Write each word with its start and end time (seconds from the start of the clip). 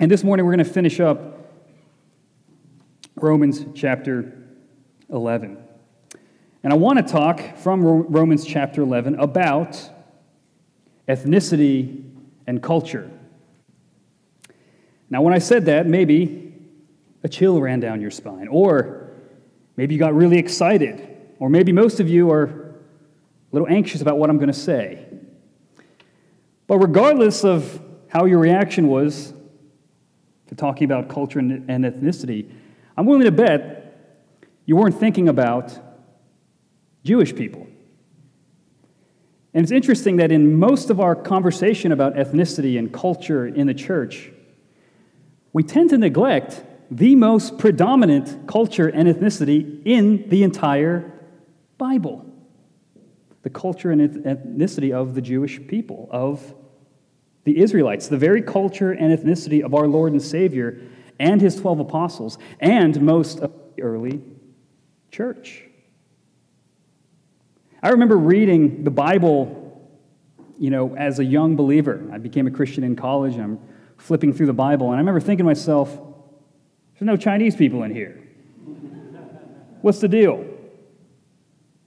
And 0.00 0.08
this 0.08 0.22
morning 0.22 0.46
we're 0.46 0.54
going 0.54 0.64
to 0.64 0.72
finish 0.72 1.00
up 1.00 1.50
Romans 3.16 3.66
chapter 3.74 4.32
11. 5.10 5.58
And 6.62 6.72
I 6.72 6.76
want 6.76 7.04
to 7.04 7.12
talk 7.12 7.56
from 7.56 7.82
Romans 7.84 8.46
chapter 8.46 8.82
11 8.82 9.18
about 9.18 9.90
ethnicity 11.08 12.04
and 12.46 12.62
culture. 12.62 13.10
Now, 15.10 15.20
when 15.22 15.34
I 15.34 15.40
said 15.40 15.64
that, 15.64 15.88
maybe 15.88 16.54
a 17.24 17.28
chill 17.28 17.60
ran 17.60 17.80
down 17.80 18.00
your 18.00 18.12
spine, 18.12 18.46
or 18.46 19.10
maybe 19.76 19.96
you 19.96 19.98
got 19.98 20.14
really 20.14 20.38
excited, 20.38 21.08
or 21.40 21.50
maybe 21.50 21.72
most 21.72 21.98
of 21.98 22.08
you 22.08 22.30
are 22.30 22.44
a 22.44 22.74
little 23.50 23.66
anxious 23.66 24.00
about 24.00 24.16
what 24.16 24.30
I'm 24.30 24.36
going 24.36 24.46
to 24.46 24.52
say. 24.52 25.06
But 26.68 26.78
regardless 26.78 27.44
of 27.44 27.82
how 28.06 28.26
your 28.26 28.38
reaction 28.38 28.86
was 28.86 29.32
to 30.48 30.54
talking 30.54 30.84
about 30.84 31.08
culture 31.08 31.38
and 31.38 31.68
ethnicity, 31.68 32.50
I'm 32.96 33.06
willing 33.06 33.24
to 33.24 33.32
bet 33.32 33.84
you 34.66 34.76
weren't 34.76 34.98
thinking 34.98 35.28
about 35.28 35.78
Jewish 37.04 37.34
people. 37.34 37.66
And 39.54 39.62
it's 39.62 39.72
interesting 39.72 40.16
that 40.16 40.30
in 40.30 40.58
most 40.58 40.90
of 40.90 41.00
our 41.00 41.16
conversation 41.16 41.90
about 41.92 42.14
ethnicity 42.14 42.78
and 42.78 42.92
culture 42.92 43.46
in 43.46 43.66
the 43.66 43.74
church, 43.74 44.30
we 45.52 45.62
tend 45.62 45.90
to 45.90 45.98
neglect 45.98 46.62
the 46.90 47.14
most 47.14 47.58
predominant 47.58 48.46
culture 48.46 48.88
and 48.88 49.08
ethnicity 49.08 49.82
in 49.84 50.28
the 50.28 50.42
entire 50.42 51.12
Bible 51.78 52.24
the 53.42 53.50
culture 53.50 53.90
and 53.90 54.00
ethnicity 54.24 54.92
of 54.92 55.14
the 55.14 55.22
Jewish 55.22 55.64
people, 55.68 56.08
of 56.10 56.54
the 57.44 57.58
Israelites, 57.58 58.08
the 58.08 58.18
very 58.18 58.42
culture 58.42 58.92
and 58.92 59.16
ethnicity 59.16 59.62
of 59.62 59.74
our 59.74 59.86
Lord 59.86 60.12
and 60.12 60.22
Savior 60.22 60.80
and 61.18 61.40
his 61.40 61.56
12 61.56 61.80
apostles, 61.80 62.38
and 62.60 63.00
most 63.00 63.40
of 63.40 63.52
the 63.74 63.82
early 63.82 64.22
church. 65.10 65.64
I 67.82 67.90
remember 67.90 68.16
reading 68.16 68.84
the 68.84 68.90
Bible, 68.90 69.88
you 70.58 70.70
know, 70.70 70.94
as 70.96 71.18
a 71.18 71.24
young 71.24 71.56
believer. 71.56 72.08
I 72.12 72.18
became 72.18 72.46
a 72.46 72.50
Christian 72.50 72.84
in 72.84 72.96
college, 72.96 73.34
and 73.34 73.42
I'm 73.42 73.60
flipping 73.96 74.32
through 74.32 74.46
the 74.46 74.52
Bible, 74.52 74.88
and 74.88 74.96
I 74.96 74.98
remember 74.98 75.20
thinking 75.20 75.38
to 75.38 75.44
myself, 75.44 75.88
there's 75.88 77.06
no 77.06 77.16
Chinese 77.16 77.56
people 77.56 77.82
in 77.84 77.94
here. 77.94 78.20
What's 79.80 80.00
the 80.00 80.08
deal? 80.08 80.44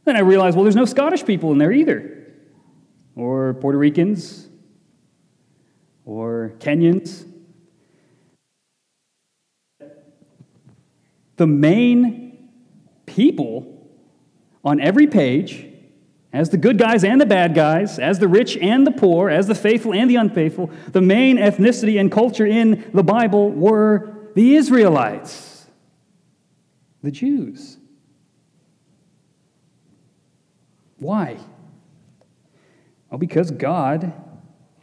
Then 0.05 0.15
I 0.15 0.21
realized, 0.21 0.55
well, 0.55 0.63
there's 0.63 0.75
no 0.75 0.85
Scottish 0.85 1.25
people 1.25 1.51
in 1.51 1.57
there 1.57 1.71
either, 1.71 2.33
or 3.15 3.53
Puerto 3.55 3.77
Ricans, 3.77 4.47
or 6.05 6.53
Kenyans. 6.59 7.25
The 11.37 11.47
main 11.47 12.49
people 13.05 13.89
on 14.63 14.79
every 14.79 15.07
page, 15.07 15.67
as 16.33 16.49
the 16.49 16.57
good 16.57 16.77
guys 16.77 17.03
and 17.03 17.19
the 17.19 17.25
bad 17.25 17.55
guys, 17.55 17.99
as 17.99 18.19
the 18.19 18.27
rich 18.27 18.55
and 18.57 18.85
the 18.85 18.91
poor, 18.91 19.29
as 19.29 19.47
the 19.47 19.55
faithful 19.55 19.93
and 19.93 20.09
the 20.09 20.15
unfaithful, 20.15 20.69
the 20.91 21.01
main 21.01 21.37
ethnicity 21.37 21.99
and 21.99 22.11
culture 22.11 22.45
in 22.45 22.89
the 22.93 23.03
Bible 23.03 23.49
were 23.49 24.29
the 24.35 24.55
Israelites, 24.55 25.65
the 27.01 27.11
Jews. 27.11 27.77
Why? 30.99 31.37
Well, 33.09 33.17
because 33.17 33.51
God 33.51 34.13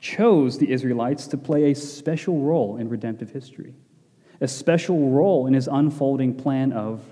chose 0.00 0.58
the 0.58 0.70
Israelites 0.70 1.26
to 1.28 1.36
play 1.36 1.70
a 1.70 1.74
special 1.74 2.40
role 2.40 2.76
in 2.76 2.88
redemptive 2.88 3.30
history, 3.30 3.74
a 4.40 4.48
special 4.48 5.10
role 5.10 5.46
in 5.46 5.54
his 5.54 5.68
unfolding 5.68 6.34
plan 6.34 6.72
of 6.72 7.02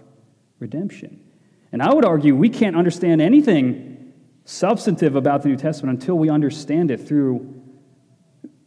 redemption. 0.58 1.20
And 1.72 1.82
I 1.82 1.92
would 1.92 2.04
argue 2.04 2.34
we 2.36 2.48
can't 2.48 2.76
understand 2.76 3.20
anything 3.20 4.12
substantive 4.44 5.16
about 5.16 5.42
the 5.42 5.48
New 5.48 5.56
Testament 5.56 6.00
until 6.00 6.16
we 6.16 6.30
understand 6.30 6.90
it 6.90 7.06
through 7.06 7.62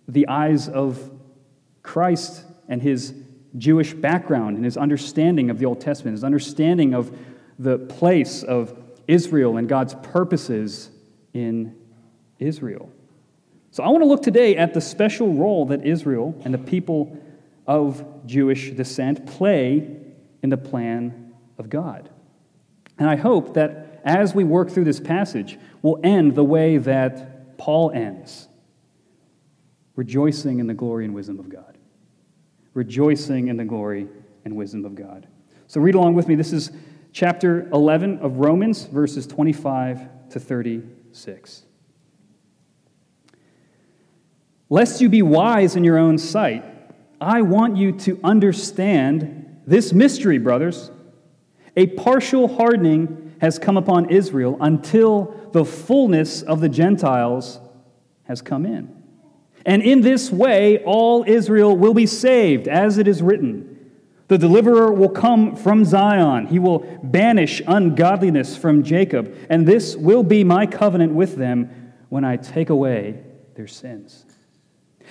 the 0.08 0.28
eyes 0.28 0.68
of 0.68 1.12
Christ 1.81 2.44
and 2.68 2.81
his 2.81 3.13
Jewish 3.58 3.94
background 3.94 4.58
and 4.58 4.66
his 4.66 4.78
understanding 4.78 5.50
of 5.50 5.58
the 5.58 5.66
Old 5.66 5.81
Testament, 5.81 6.16
his 6.16 6.24
understanding 6.24 6.94
of 6.94 7.18
the 7.58 7.78
place 7.78 8.44
of 8.44 8.78
Israel 9.08 9.58
and 9.58 9.68
God's 9.68 9.96
purposes 9.96 10.91
in 11.34 11.75
Israel. 12.38 12.91
So 13.72 13.84
I 13.84 13.90
want 13.90 14.02
to 14.02 14.07
look 14.07 14.24
today 14.24 14.56
at 14.56 14.74
the 14.74 14.81
special 14.81 15.34
role 15.34 15.66
that 15.68 15.85
Israel 15.85 16.40
and 16.44 16.53
the 16.53 16.57
people 16.57 17.18
of 17.68 18.25
Jewish 18.25 18.72
descent 18.72 19.28
play 19.28 19.97
in 20.41 20.50
the 20.50 20.57
plan 20.57 21.34
of 21.57 21.69
God. 21.69 22.09
And 22.97 23.09
I 23.09 23.16
hope 23.16 23.53
that 23.53 24.02
as 24.03 24.34
we 24.34 24.44
work 24.44 24.69
through 24.69 24.85
this 24.85 25.00
passage, 25.00 25.59
we'll 25.81 26.00
end 26.03 26.35
the 26.35 26.44
way 26.44 26.78
that 26.78 27.58
Paul 27.58 27.91
ends 27.91 28.47
rejoicing 29.96 30.59
in 30.59 30.68
the 30.68 30.74
glory 30.74 31.03
and 31.03 31.13
wisdom 31.13 31.40
of 31.40 31.50
God. 31.50 31.78
Rejoicing 32.74 33.50
in 33.50 33.58
the 33.58 33.66
glory 33.66 34.08
and 34.46 34.56
wisdom 34.56 34.85
of 34.85 34.96
God. 34.96 35.28
So 35.68 35.81
read 35.81 35.94
along 35.94 36.16
with 36.16 36.28
me. 36.28 36.35
This 36.35 36.53
is 36.53 36.72
chapter 37.12 37.69
11 37.74 38.19
of 38.19 38.38
Romans, 38.38 38.85
verses 38.85 39.28
25 39.28 40.29
to 40.29 40.40
36. 40.40 41.63
Lest 44.69 45.02
you 45.02 45.09
be 45.09 45.22
wise 45.22 45.75
in 45.75 45.84
your 45.84 45.97
own 45.97 46.18
sight, 46.18 46.63
I 47.19 47.41
want 47.41 47.75
you 47.75 47.91
to 48.00 48.19
understand 48.24 49.62
this 49.66 49.91
mystery, 49.94 50.38
brothers. 50.38 50.91
A 51.75 51.88
partial 51.88 52.47
hardening 52.47 53.35
has 53.41 53.58
come 53.58 53.78
upon 53.78 54.09
Israel 54.09 54.58
until 54.62 55.50
the 55.52 55.66
fullness 55.66 56.41
of 56.41 56.62
the 56.62 56.69
Gentiles 56.69 57.59
has 58.24 58.41
come 58.41 58.66
in. 58.66 58.96
And 59.66 59.81
in 59.81 60.02
this 60.02 60.31
way, 60.31 60.84
all 60.84 61.24
Israel 61.28 61.75
will 61.75 61.94
be 61.94 62.06
saved, 62.06 62.68
as 62.68 62.97
it 62.97 63.08
is 63.08 63.22
written. 63.22 63.91
The 64.28 64.38
deliverer 64.38 64.94
will 64.94 65.09
come 65.09 65.56
from 65.56 65.84
Zion. 65.84 66.47
He 66.47 66.59
will 66.59 66.79
banish 67.03 67.62
ungodliness 67.66 68.56
from 68.56 68.84
Jacob. 68.84 69.35
And 69.50 69.68
this 69.68 69.96
will 69.96 70.24
be 70.24 70.44
my 70.44 70.68
covenant 70.68 71.13
with 71.13 71.35
them 71.35 71.94
when 72.09 72.24
I 72.24 72.38
take 72.38 72.69
away 72.69 73.24
their 73.56 73.68
sins. 73.68 74.25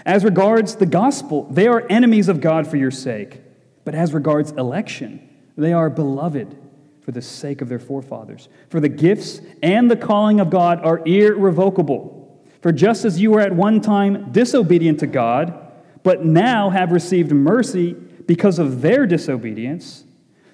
As 0.05 0.25
regards 0.25 0.77
the 0.77 0.87
gospel, 0.87 1.45
they 1.51 1.67
are 1.67 1.87
enemies 1.91 2.29
of 2.29 2.41
God 2.41 2.67
for 2.67 2.77
your 2.77 2.91
sake. 2.91 3.41
But 3.85 3.95
as 3.95 4.13
regards 4.13 4.53
election, 4.53 5.29
they 5.57 5.73
are 5.73 5.91
beloved 5.91 6.57
for 7.03 7.13
the 7.13 7.23
sake 7.23 7.63
of 7.63 7.69
their 7.69 7.79
forefathers. 7.79 8.49
For 8.69 8.81
the 8.81 8.89
gifts 8.89 9.41
and 9.63 9.91
the 9.91 9.97
calling 9.97 10.41
of 10.41 10.51
God 10.51 10.85
are 10.85 11.03
irrevocable. 11.07 12.45
For 12.61 12.73
just 12.73 13.05
as 13.05 13.21
you 13.21 13.31
were 13.31 13.41
at 13.41 13.55
one 13.55 13.81
time 13.81 14.31
disobedient 14.31 15.01
to 15.01 15.07
God, 15.07 15.59
but 16.03 16.25
now 16.25 16.71
have 16.71 16.93
received 16.93 17.33
mercy 17.33 17.95
because 18.27 18.59
of 18.59 18.83
their 18.83 19.07
disobedience, 19.07 20.05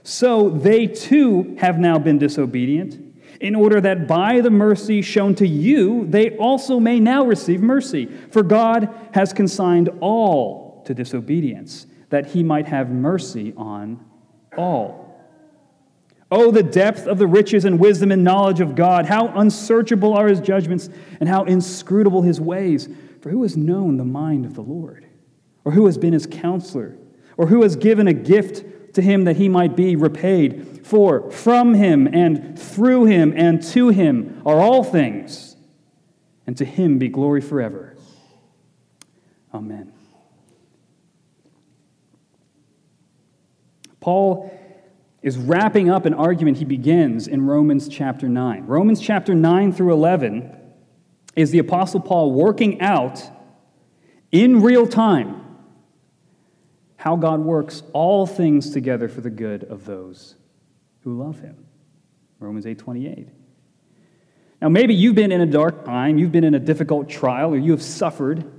so 0.04 0.48
they 0.48 0.86
too 0.86 1.56
have 1.58 1.78
now 1.78 1.98
been 1.98 2.18
disobedient 2.18 3.03
in 3.44 3.54
order 3.54 3.78
that 3.78 4.08
by 4.08 4.40
the 4.40 4.50
mercy 4.50 5.02
shown 5.02 5.34
to 5.34 5.46
you, 5.46 6.06
they 6.06 6.30
also 6.38 6.80
may 6.80 6.98
now 6.98 7.22
receive 7.26 7.60
mercy. 7.60 8.06
For 8.30 8.42
God 8.42 8.88
has 9.12 9.34
consigned 9.34 9.90
all 10.00 10.82
to 10.86 10.94
disobedience, 10.94 11.86
that 12.08 12.28
he 12.28 12.42
might 12.42 12.66
have 12.66 12.88
mercy 12.88 13.52
on 13.54 14.02
all. 14.56 15.20
Oh, 16.30 16.50
the 16.50 16.62
depth 16.62 17.06
of 17.06 17.18
the 17.18 17.26
riches 17.26 17.66
and 17.66 17.78
wisdom 17.78 18.10
and 18.12 18.24
knowledge 18.24 18.60
of 18.60 18.74
God! 18.74 19.04
How 19.04 19.28
unsearchable 19.28 20.14
are 20.14 20.26
his 20.26 20.40
judgments, 20.40 20.88
and 21.20 21.28
how 21.28 21.44
inscrutable 21.44 22.22
his 22.22 22.40
ways! 22.40 22.88
For 23.20 23.28
who 23.28 23.42
has 23.42 23.58
known 23.58 23.98
the 23.98 24.06
mind 24.06 24.46
of 24.46 24.54
the 24.54 24.62
Lord? 24.62 25.06
Or 25.66 25.72
who 25.72 25.84
has 25.84 25.98
been 25.98 26.14
his 26.14 26.26
counselor? 26.26 26.96
Or 27.36 27.48
who 27.48 27.62
has 27.62 27.76
given 27.76 28.08
a 28.08 28.14
gift 28.14 28.64
to 28.94 29.02
him 29.02 29.24
that 29.24 29.36
he 29.36 29.48
might 29.48 29.76
be 29.76 29.96
repaid. 29.96 30.86
For 30.86 31.30
from 31.30 31.74
him 31.74 32.06
and 32.06 32.58
through 32.58 33.06
him 33.06 33.32
and 33.36 33.62
to 33.68 33.88
him 33.88 34.42
are 34.44 34.60
all 34.60 34.84
things, 34.84 35.56
and 36.46 36.56
to 36.56 36.64
him 36.64 36.98
be 36.98 37.08
glory 37.08 37.40
forever. 37.40 37.96
Amen. 39.52 39.92
Paul 44.00 44.50
is 45.22 45.38
wrapping 45.38 45.88
up 45.88 46.04
an 46.04 46.12
argument 46.12 46.58
he 46.58 46.66
begins 46.66 47.26
in 47.26 47.46
Romans 47.46 47.88
chapter 47.88 48.28
9. 48.28 48.66
Romans 48.66 49.00
chapter 49.00 49.34
9 49.34 49.72
through 49.72 49.92
11 49.92 50.54
is 51.34 51.50
the 51.50 51.58
Apostle 51.58 52.00
Paul 52.00 52.32
working 52.32 52.80
out 52.82 53.22
in 54.30 54.60
real 54.60 54.86
time 54.86 55.43
how 57.04 57.16
God 57.16 57.40
works 57.40 57.82
all 57.92 58.26
things 58.26 58.70
together 58.70 59.10
for 59.10 59.20
the 59.20 59.28
good 59.28 59.62
of 59.64 59.84
those 59.84 60.36
who 61.00 61.22
love 61.22 61.38
him. 61.38 61.66
Romans 62.40 62.64
8:28. 62.64 63.28
Now 64.62 64.70
maybe 64.70 64.94
you've 64.94 65.14
been 65.14 65.30
in 65.30 65.42
a 65.42 65.46
dark 65.46 65.84
time, 65.84 66.16
you've 66.16 66.32
been 66.32 66.44
in 66.44 66.54
a 66.54 66.58
difficult 66.58 67.10
trial 67.10 67.52
or 67.52 67.58
you 67.58 67.72
have 67.72 67.82
suffered 67.82 68.50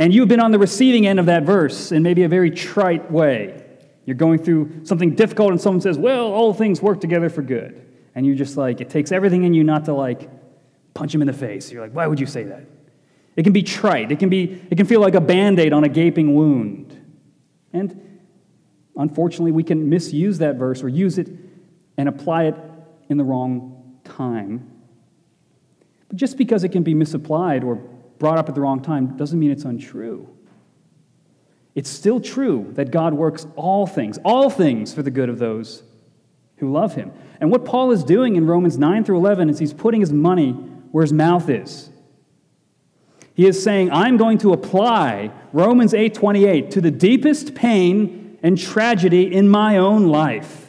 And 0.00 0.12
you've 0.12 0.26
been 0.28 0.40
on 0.40 0.50
the 0.50 0.58
receiving 0.58 1.06
end 1.06 1.20
of 1.20 1.26
that 1.26 1.44
verse 1.44 1.92
in 1.92 2.02
maybe 2.02 2.24
a 2.24 2.28
very 2.28 2.50
trite 2.50 3.08
way. 3.08 3.62
You're 4.04 4.16
going 4.16 4.38
through 4.38 4.84
something 4.84 5.14
difficult, 5.14 5.50
and 5.50 5.60
someone 5.60 5.82
says, 5.82 5.98
Well, 5.98 6.32
all 6.32 6.54
things 6.54 6.82
work 6.82 7.00
together 7.00 7.28
for 7.28 7.42
good. 7.42 7.86
And 8.14 8.26
you're 8.26 8.34
just 8.34 8.56
like, 8.56 8.80
it 8.80 8.88
takes 8.88 9.12
everything 9.12 9.44
in 9.44 9.52
you 9.54 9.62
not 9.62 9.84
to 9.84 9.92
like 9.92 10.28
punch 10.94 11.14
him 11.14 11.20
in 11.20 11.26
the 11.26 11.34
face. 11.34 11.70
You're 11.70 11.82
like, 11.82 11.92
Why 11.92 12.06
would 12.08 12.18
you 12.18 12.26
say 12.26 12.44
that? 12.44 12.64
It 13.36 13.44
can 13.44 13.52
be 13.52 13.62
trite. 13.62 14.10
It 14.10 14.18
can, 14.18 14.30
be, 14.30 14.60
it 14.70 14.76
can 14.76 14.86
feel 14.86 15.00
like 15.00 15.14
a 15.14 15.20
band 15.20 15.60
aid 15.60 15.72
on 15.72 15.84
a 15.84 15.88
gaping 15.88 16.34
wound. 16.34 16.99
And 17.72 18.20
unfortunately, 18.96 19.52
we 19.52 19.62
can 19.62 19.88
misuse 19.88 20.38
that 20.38 20.56
verse 20.56 20.82
or 20.82 20.88
use 20.88 21.18
it 21.18 21.28
and 21.96 22.08
apply 22.08 22.44
it 22.44 22.54
in 23.08 23.16
the 23.16 23.24
wrong 23.24 23.98
time. 24.04 24.70
But 26.08 26.16
just 26.16 26.36
because 26.36 26.64
it 26.64 26.70
can 26.70 26.82
be 26.82 26.94
misapplied 26.94 27.62
or 27.64 27.76
brought 28.18 28.38
up 28.38 28.48
at 28.48 28.54
the 28.54 28.60
wrong 28.60 28.82
time 28.82 29.16
doesn't 29.16 29.38
mean 29.38 29.50
it's 29.50 29.64
untrue. 29.64 30.28
It's 31.74 31.88
still 31.88 32.20
true 32.20 32.72
that 32.74 32.90
God 32.90 33.14
works 33.14 33.46
all 33.56 33.86
things, 33.86 34.18
all 34.24 34.50
things 34.50 34.92
for 34.92 35.02
the 35.02 35.10
good 35.10 35.28
of 35.28 35.38
those 35.38 35.82
who 36.56 36.70
love 36.70 36.94
him. 36.94 37.12
And 37.40 37.50
what 37.50 37.64
Paul 37.64 37.90
is 37.92 38.04
doing 38.04 38.36
in 38.36 38.46
Romans 38.46 38.76
9 38.76 39.04
through 39.04 39.16
11 39.16 39.48
is 39.48 39.58
he's 39.58 39.72
putting 39.72 40.00
his 40.00 40.12
money 40.12 40.52
where 40.90 41.02
his 41.02 41.12
mouth 41.12 41.48
is. 41.48 41.90
He 43.40 43.46
is 43.46 43.62
saying, 43.62 43.90
I'm 43.90 44.18
going 44.18 44.36
to 44.40 44.52
apply 44.52 45.30
Romans 45.54 45.94
8:28 45.94 46.72
to 46.72 46.82
the 46.82 46.90
deepest 46.90 47.54
pain 47.54 48.38
and 48.42 48.58
tragedy 48.58 49.34
in 49.34 49.48
my 49.48 49.78
own 49.78 50.08
life. 50.08 50.68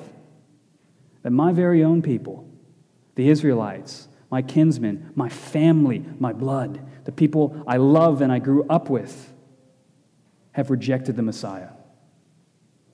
That 1.24 1.32
my 1.32 1.52
very 1.52 1.84
own 1.84 2.02
people, 2.02 2.48
the 3.16 3.28
Israelites, 3.28 4.08
my 4.30 4.42
kinsmen, 4.42 5.12
my 5.16 5.28
family, 5.28 6.06
my 6.18 6.32
blood, 6.32 6.80
the 7.04 7.12
people 7.12 7.62
I 7.68 7.76
love 7.76 8.22
and 8.22 8.32
I 8.32 8.40
grew 8.40 8.66
up 8.70 8.90
with, 8.90 9.34
have 10.54 10.72
rejected 10.72 11.18
the 11.18 11.24
Messiah. 11.24 11.72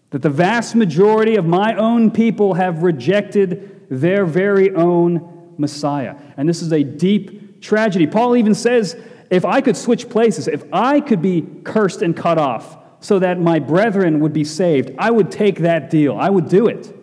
That 0.10 0.24
the 0.24 0.32
vast 0.32 0.74
majority 0.74 1.36
of 1.36 1.46
my 1.46 1.76
own 1.76 2.10
people 2.10 2.56
have 2.56 2.82
rejected 2.82 3.86
their 3.92 4.26
very 4.26 4.74
own 4.74 5.54
Messiah. 5.60 6.16
And 6.36 6.50
this 6.50 6.64
is 6.64 6.74
a 6.74 6.84
deep 6.84 7.62
tragedy. 7.62 8.08
Paul 8.08 8.36
even 8.36 8.56
says 8.56 8.96
if 9.30 9.46
I 9.46 9.62
could 9.62 9.76
switch 9.76 10.10
places, 10.10 10.48
if 10.48 10.64
I 10.72 11.02
could 11.02 11.22
be 11.22 11.46
cursed 11.64 12.02
and 12.02 12.16
cut 12.16 12.38
off 12.38 12.78
so 13.00 13.20
that 13.20 13.40
my 13.40 13.60
brethren 13.60 14.20
would 14.22 14.34
be 14.34 14.44
saved, 14.44 14.92
I 14.98 15.12
would 15.12 15.32
take 15.32 15.60
that 15.60 15.90
deal. 15.90 16.18
I 16.18 16.30
would 16.30 16.50
do 16.50 16.68
it. 16.68 16.94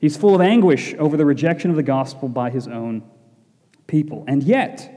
He's 0.00 0.16
full 0.16 0.34
of 0.34 0.40
anguish 0.40 0.94
over 0.98 1.16
the 1.16 1.26
rejection 1.26 1.70
of 1.70 1.76
the 1.76 1.82
gospel 1.82 2.28
by 2.28 2.50
his 2.50 2.68
own 2.68 3.02
people. 3.86 4.24
And 4.26 4.42
yet, 4.42 4.94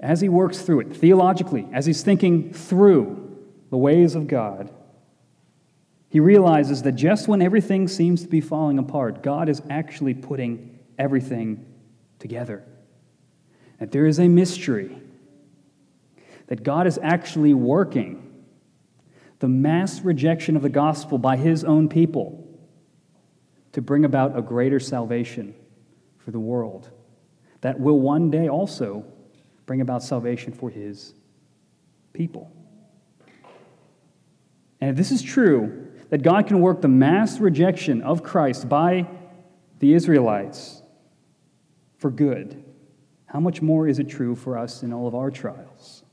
as 0.00 0.20
he 0.20 0.28
works 0.28 0.58
through 0.62 0.80
it 0.80 0.96
theologically, 0.96 1.68
as 1.72 1.86
he's 1.86 2.02
thinking 2.02 2.52
through 2.52 3.38
the 3.70 3.76
ways 3.76 4.14
of 4.14 4.26
God, 4.26 4.72
he 6.08 6.20
realizes 6.20 6.82
that 6.82 6.92
just 6.92 7.26
when 7.26 7.42
everything 7.42 7.88
seems 7.88 8.22
to 8.22 8.28
be 8.28 8.40
falling 8.40 8.78
apart, 8.78 9.22
God 9.22 9.48
is 9.48 9.60
actually 9.68 10.14
putting 10.14 10.78
everything 10.98 11.66
together 12.18 12.64
that 13.78 13.92
there 13.92 14.06
is 14.06 14.18
a 14.18 14.28
mystery, 14.28 14.98
that 16.46 16.62
God 16.62 16.86
is 16.86 16.98
actually 17.02 17.54
working 17.54 18.20
the 19.40 19.48
mass 19.48 20.00
rejection 20.00 20.56
of 20.56 20.62
the 20.62 20.68
gospel 20.68 21.18
by 21.18 21.36
his 21.36 21.64
own 21.64 21.88
people 21.88 22.40
to 23.72 23.82
bring 23.82 24.04
about 24.04 24.38
a 24.38 24.42
greater 24.42 24.80
salvation 24.80 25.54
for 26.18 26.30
the 26.30 26.40
world 26.40 26.90
that 27.60 27.78
will 27.78 28.00
one 28.00 28.30
day 28.30 28.48
also 28.48 29.04
bring 29.66 29.80
about 29.80 30.02
salvation 30.02 30.52
for 30.52 30.70
his 30.70 31.14
people. 32.12 32.50
And 34.80 34.90
if 34.90 34.96
this 34.96 35.10
is 35.10 35.22
true, 35.22 35.88
that 36.10 36.22
God 36.22 36.46
can 36.46 36.60
work 36.60 36.80
the 36.80 36.88
mass 36.88 37.38
rejection 37.38 38.02
of 38.02 38.22
Christ 38.22 38.68
by 38.68 39.06
the 39.78 39.94
Israelites 39.94 40.82
for 41.98 42.10
good, 42.10 42.63
how 43.34 43.40
much 43.40 43.60
more 43.60 43.88
is 43.88 43.98
it 43.98 44.08
true 44.08 44.36
for 44.36 44.56
us 44.56 44.84
in 44.84 44.92
all 44.92 45.08
of 45.08 45.14
our 45.16 45.28
trials? 45.28 46.04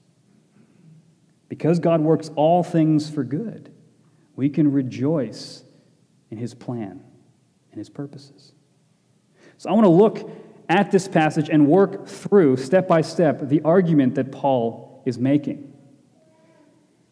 Because 1.50 1.78
God 1.78 2.02
works 2.02 2.32
all 2.36 2.64
things 2.64 3.12
for 3.12 3.24
good, 3.24 3.72
we 4.36 4.50
can 4.50 4.72
rejoice 4.72 5.64
in 6.32 6.40
His 6.40 6.56
plan 6.56 7.04
and 7.70 7.78
His 7.78 7.92
purposes. 7.92 8.54
So 9.60 9.70
I 9.70 9.74
want 9.74 9.86
to 9.86 9.92
look 9.92 10.32
at 10.68 10.90
this 10.90 11.08
passage 11.08 11.48
and 11.48 11.68
work 11.68 12.08
through, 12.08 12.58
step 12.58 12.88
by 12.88 13.02
step, 13.02 13.50
the 13.50 13.62
argument 13.62 14.16
that 14.16 14.32
Paul 14.32 15.04
is 15.06 15.20
making. 15.20 15.72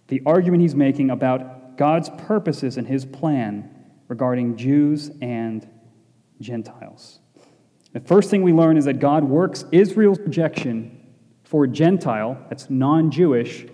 The 0.07 0.23
argument 0.25 0.63
he's 0.63 0.73
making 0.73 1.11
about 1.11 1.77
God's 1.77 2.09
purposes 2.09 2.77
and 2.77 2.87
his 2.87 3.05
plan 3.05 3.69
regarding 4.07 4.57
Jews 4.57 5.11
and 5.21 5.69
Gentiles. 6.41 7.18
The 7.93 7.99
first 7.99 8.29
thing 8.29 8.43
we 8.43 8.53
learn 8.53 8.77
is 8.77 8.85
that 8.85 8.99
God 8.99 9.23
works 9.23 9.65
Israel's 9.71 10.19
rejection 10.19 10.95
for 11.43 11.65
Gentile, 11.65 12.37
that's 12.47 12.69
non 12.69 13.09
Jewish, 13.09 13.65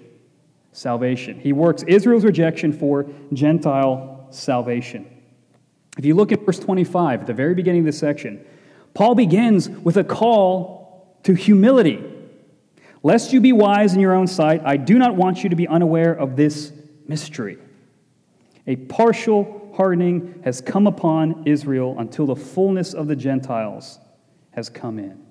salvation. 0.71 1.39
He 1.39 1.51
works 1.51 1.83
Israel's 1.83 2.23
rejection 2.23 2.71
for 2.71 3.05
Gentile 3.33 4.27
salvation. 4.29 5.05
If 5.97 6.05
you 6.05 6.15
look 6.15 6.31
at 6.31 6.45
verse 6.45 6.59
25, 6.59 7.21
at 7.21 7.27
the 7.27 7.33
very 7.33 7.53
beginning 7.53 7.81
of 7.81 7.85
this 7.85 7.99
section, 7.99 8.45
Paul 8.93 9.15
begins 9.15 9.69
with 9.69 9.97
a 9.97 10.03
call 10.03 11.17
to 11.23 11.33
humility. 11.33 12.03
Lest 13.03 13.33
you 13.33 13.41
be 13.41 13.51
wise 13.51 13.93
in 13.93 13.99
your 13.99 14.13
own 14.13 14.27
sight, 14.27 14.61
I 14.65 14.77
do 14.77 14.97
not 14.97 15.15
want 15.15 15.43
you 15.43 15.49
to 15.49 15.55
be 15.55 15.67
unaware 15.67 16.13
of 16.13 16.35
this 16.35 16.71
mystery. 17.07 17.57
A 18.67 18.77
partial 18.77 19.73
hardening 19.75 20.41
has 20.43 20.61
come 20.61 20.87
upon 20.87 21.43
Israel 21.45 21.95
until 21.99 22.25
the 22.25 22.35
fullness 22.35 22.93
of 22.93 23.07
the 23.07 23.15
Gentiles 23.15 23.99
has 24.55 24.69
come 24.69 24.99
in. 24.99 25.23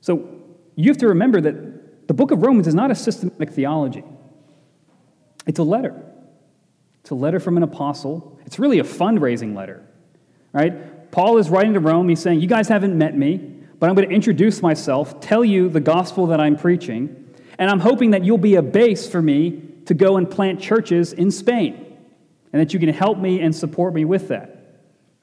So 0.00 0.28
you 0.74 0.90
have 0.90 0.98
to 0.98 1.08
remember 1.08 1.40
that 1.40 2.08
the 2.08 2.14
book 2.14 2.30
of 2.30 2.42
Romans 2.42 2.66
is 2.66 2.74
not 2.74 2.90
a 2.90 2.94
systematic 2.94 3.50
theology, 3.50 4.04
it's 5.46 5.58
a 5.58 5.64
letter. 5.64 6.08
It's 7.00 7.10
a 7.10 7.16
letter 7.16 7.40
from 7.40 7.56
an 7.56 7.64
apostle. 7.64 8.38
It's 8.46 8.60
really 8.60 8.78
a 8.78 8.84
fundraising 8.84 9.56
letter, 9.56 9.84
right? 10.52 11.10
Paul 11.10 11.38
is 11.38 11.50
writing 11.50 11.74
to 11.74 11.80
Rome. 11.80 12.08
He's 12.08 12.20
saying, 12.20 12.40
You 12.40 12.46
guys 12.46 12.68
haven't 12.68 12.96
met 12.96 13.18
me, 13.18 13.38
but 13.80 13.88
I'm 13.88 13.96
going 13.96 14.08
to 14.08 14.14
introduce 14.14 14.62
myself, 14.62 15.20
tell 15.20 15.44
you 15.44 15.68
the 15.68 15.80
gospel 15.80 16.28
that 16.28 16.40
I'm 16.40 16.56
preaching, 16.56 17.34
and 17.58 17.68
I'm 17.68 17.80
hoping 17.80 18.12
that 18.12 18.24
you'll 18.24 18.38
be 18.38 18.54
a 18.54 18.62
base 18.62 19.08
for 19.08 19.20
me 19.20 19.62
to 19.86 19.94
go 19.94 20.16
and 20.16 20.30
plant 20.30 20.60
churches 20.60 21.12
in 21.12 21.32
Spain, 21.32 21.96
and 22.52 22.62
that 22.62 22.72
you 22.72 22.78
can 22.78 22.90
help 22.90 23.18
me 23.18 23.40
and 23.40 23.52
support 23.52 23.94
me 23.94 24.04
with 24.04 24.28
that. 24.28 24.48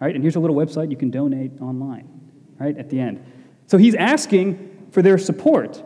All 0.01 0.05
right, 0.07 0.13
and 0.13 0.21
here's 0.21 0.35
a 0.35 0.41
little 0.41 0.57
website 0.57 0.91
you 0.91 0.97
can 0.97 1.11
donate 1.11 1.61
online 1.61 2.28
right, 2.59 2.77
at 2.77 2.89
the 2.89 2.99
end. 2.99 3.23
So 3.67 3.77
he's 3.77 3.95
asking 3.95 4.87
for 4.91 5.01
their 5.01 5.17
support. 5.17 5.83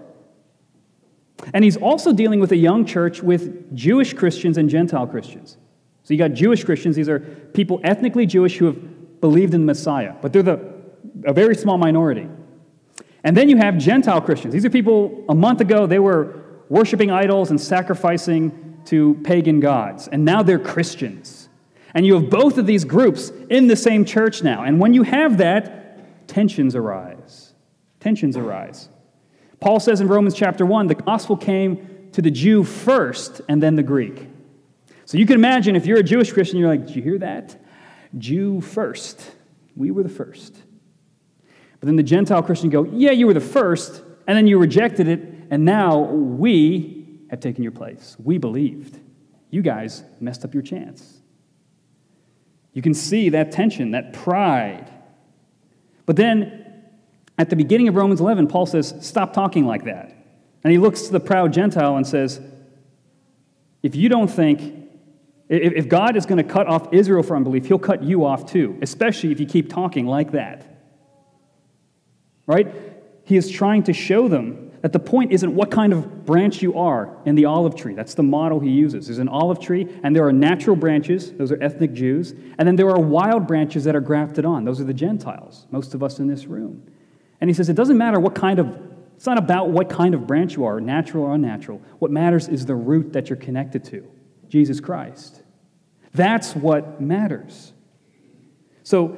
And 1.53 1.63
he's 1.63 1.77
also 1.77 2.13
dealing 2.13 2.39
with 2.39 2.51
a 2.51 2.57
young 2.57 2.85
church 2.85 3.21
with 3.21 3.75
Jewish 3.75 4.13
Christians 4.13 4.57
and 4.57 4.69
Gentile 4.69 5.07
Christians. 5.07 5.57
So 6.03 6.13
you 6.13 6.17
got 6.17 6.33
Jewish 6.33 6.63
Christians, 6.63 6.95
these 6.95 7.09
are 7.09 7.19
people 7.19 7.79
ethnically 7.83 8.25
Jewish 8.25 8.57
who 8.57 8.65
have 8.65 9.21
believed 9.21 9.53
in 9.53 9.61
the 9.61 9.67
Messiah, 9.67 10.13
but 10.21 10.33
they're 10.33 10.43
the, 10.43 10.59
a 11.25 11.33
very 11.33 11.55
small 11.55 11.77
minority. 11.77 12.27
And 13.23 13.37
then 13.37 13.47
you 13.47 13.57
have 13.57 13.77
Gentile 13.77 14.19
Christians. 14.19 14.53
These 14.53 14.65
are 14.65 14.69
people, 14.69 15.23
a 15.29 15.35
month 15.35 15.61
ago, 15.61 15.85
they 15.85 15.99
were 15.99 16.41
worshiping 16.67 17.09
idols 17.09 17.51
and 17.51 17.59
sacrificing 17.59 18.81
to 18.85 19.15
pagan 19.23 19.61
gods, 19.61 20.09
and 20.09 20.25
now 20.25 20.43
they're 20.43 20.59
Christians. 20.59 21.47
And 21.93 22.05
you 22.05 22.15
have 22.15 22.29
both 22.29 22.57
of 22.57 22.65
these 22.65 22.83
groups 22.83 23.31
in 23.49 23.67
the 23.67 23.75
same 23.75 24.03
church 24.03 24.43
now. 24.43 24.63
And 24.63 24.79
when 24.79 24.93
you 24.93 25.03
have 25.03 25.37
that, 25.37 25.82
tensions 26.27 26.75
arise. 26.75 27.53
Tensions 27.99 28.37
arise. 28.37 28.89
Paul 29.59 29.79
says 29.79 30.01
in 30.01 30.07
Romans 30.07 30.35
chapter 30.35 30.65
1 30.65 30.87
the 30.87 30.95
gospel 30.95 31.37
came 31.37 32.09
to 32.11 32.21
the 32.21 32.31
Jew 32.31 32.63
first 32.63 33.41
and 33.47 33.63
then 33.63 33.75
the 33.75 33.83
Greek. 33.83 34.27
So 35.05 35.17
you 35.17 35.25
can 35.25 35.35
imagine 35.35 35.75
if 35.75 35.85
you're 35.85 35.99
a 35.99 36.03
Jewish 36.03 36.31
Christian, 36.31 36.59
you're 36.59 36.69
like, 36.69 36.87
Did 36.87 36.95
you 36.95 37.01
hear 37.01 37.17
that? 37.19 37.57
Jew 38.17 38.61
first. 38.61 39.31
We 39.75 39.91
were 39.91 40.03
the 40.03 40.09
first. 40.09 40.55
But 41.79 41.87
then 41.87 41.95
the 41.95 42.03
Gentile 42.03 42.43
Christian 42.43 42.69
go, 42.69 42.85
Yeah, 42.85 43.11
you 43.11 43.27
were 43.27 43.33
the 43.33 43.41
first, 43.41 44.03
and 44.27 44.37
then 44.37 44.47
you 44.47 44.57
rejected 44.57 45.07
it, 45.07 45.21
and 45.49 45.65
now 45.65 45.99
we 45.99 47.19
have 47.29 47.39
taken 47.39 47.63
your 47.63 47.71
place. 47.71 48.15
We 48.23 48.37
believed. 48.37 48.99
You 49.49 49.61
guys 49.61 50.03
messed 50.19 50.45
up 50.45 50.53
your 50.53 50.63
chance. 50.63 51.21
You 52.73 52.81
can 52.81 52.93
see 52.93 53.29
that 53.29 53.51
tension, 53.51 53.91
that 53.91 54.13
pride 54.13 54.92
but 56.05 56.15
then 56.15 56.63
at 57.37 57.49
the 57.49 57.55
beginning 57.55 57.87
of 57.87 57.95
Romans 57.95 58.19
11, 58.19 58.47
Paul 58.47 58.65
says, 58.65 58.93
Stop 59.01 59.33
talking 59.33 59.65
like 59.65 59.85
that. 59.85 60.15
And 60.63 60.71
he 60.71 60.77
looks 60.77 61.03
to 61.03 61.11
the 61.11 61.19
proud 61.19 61.53
Gentile 61.53 61.97
and 61.97 62.05
says, 62.05 62.39
If 63.81 63.95
you 63.95 64.09
don't 64.09 64.27
think, 64.27 64.89
if 65.49 65.87
God 65.87 66.15
is 66.15 66.25
going 66.25 66.37
to 66.37 66.43
cut 66.43 66.67
off 66.67 66.93
Israel 66.93 67.23
for 67.23 67.35
unbelief, 67.35 67.65
he'll 67.65 67.79
cut 67.79 68.03
you 68.03 68.25
off 68.25 68.51
too, 68.51 68.77
especially 68.81 69.31
if 69.31 69.39
you 69.39 69.45
keep 69.45 69.69
talking 69.69 70.05
like 70.05 70.31
that. 70.31 70.65
Right? 72.45 72.73
He 73.25 73.37
is 73.37 73.49
trying 73.49 73.83
to 73.83 73.93
show 73.93 74.27
them 74.27 74.71
that 74.83 74.91
the 74.91 74.99
point 74.99 75.31
isn't 75.31 75.55
what 75.55 75.71
kind 75.71 75.93
of 75.93 76.25
branch 76.25 76.61
you 76.61 76.77
are 76.77 77.15
in 77.23 77.35
the 77.35 77.45
olive 77.45 77.73
tree. 77.73 77.93
That's 77.93 78.15
the 78.15 78.23
model 78.23 78.59
he 78.59 78.69
uses. 78.69 79.07
There's 79.07 79.17
an 79.17 79.29
olive 79.29 79.61
tree, 79.61 79.87
and 80.03 80.13
there 80.13 80.27
are 80.27 80.33
natural 80.33 80.75
branches, 80.75 81.31
those 81.31 81.53
are 81.53 81.63
ethnic 81.63 81.93
Jews, 81.93 82.33
and 82.59 82.67
then 82.67 82.75
there 82.75 82.89
are 82.89 82.99
wild 82.99 83.47
branches 83.47 83.85
that 83.85 83.95
are 83.95 84.01
grafted 84.01 84.43
on. 84.43 84.65
Those 84.65 84.81
are 84.81 84.83
the 84.83 84.93
Gentiles, 84.93 85.67
most 85.71 85.93
of 85.93 86.03
us 86.03 86.19
in 86.19 86.27
this 86.27 86.47
room. 86.47 86.85
And 87.39 87.49
he 87.49 87.53
says 87.53 87.69
it 87.69 87.75
doesn't 87.75 87.97
matter 87.97 88.19
what 88.19 88.35
kind 88.35 88.59
of, 88.59 88.77
it's 89.15 89.25
not 89.25 89.37
about 89.37 89.69
what 89.69 89.89
kind 89.89 90.13
of 90.13 90.27
branch 90.27 90.57
you 90.57 90.65
are, 90.65 90.81
natural 90.81 91.23
or 91.23 91.33
unnatural. 91.33 91.81
What 91.99 92.11
matters 92.11 92.49
is 92.49 92.65
the 92.65 92.75
root 92.75 93.13
that 93.13 93.29
you're 93.29 93.37
connected 93.37 93.85
to, 93.85 94.05
Jesus 94.49 94.81
Christ. 94.81 95.43
That's 96.13 96.57
what 96.57 96.99
matters. 96.99 97.71
So, 98.83 99.17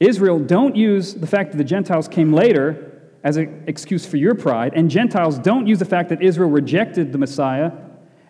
Israel, 0.00 0.38
don't 0.38 0.74
use 0.74 1.12
the 1.12 1.26
fact 1.26 1.50
that 1.50 1.58
the 1.58 1.64
Gentiles 1.64 2.08
came 2.08 2.32
later 2.32 2.87
as 3.28 3.36
an 3.36 3.64
excuse 3.66 4.06
for 4.06 4.16
your 4.16 4.34
pride, 4.34 4.72
and 4.74 4.90
Gentiles 4.90 5.38
don't 5.38 5.66
use 5.66 5.78
the 5.78 5.84
fact 5.84 6.08
that 6.08 6.22
Israel 6.22 6.48
rejected 6.48 7.12
the 7.12 7.18
Messiah 7.18 7.72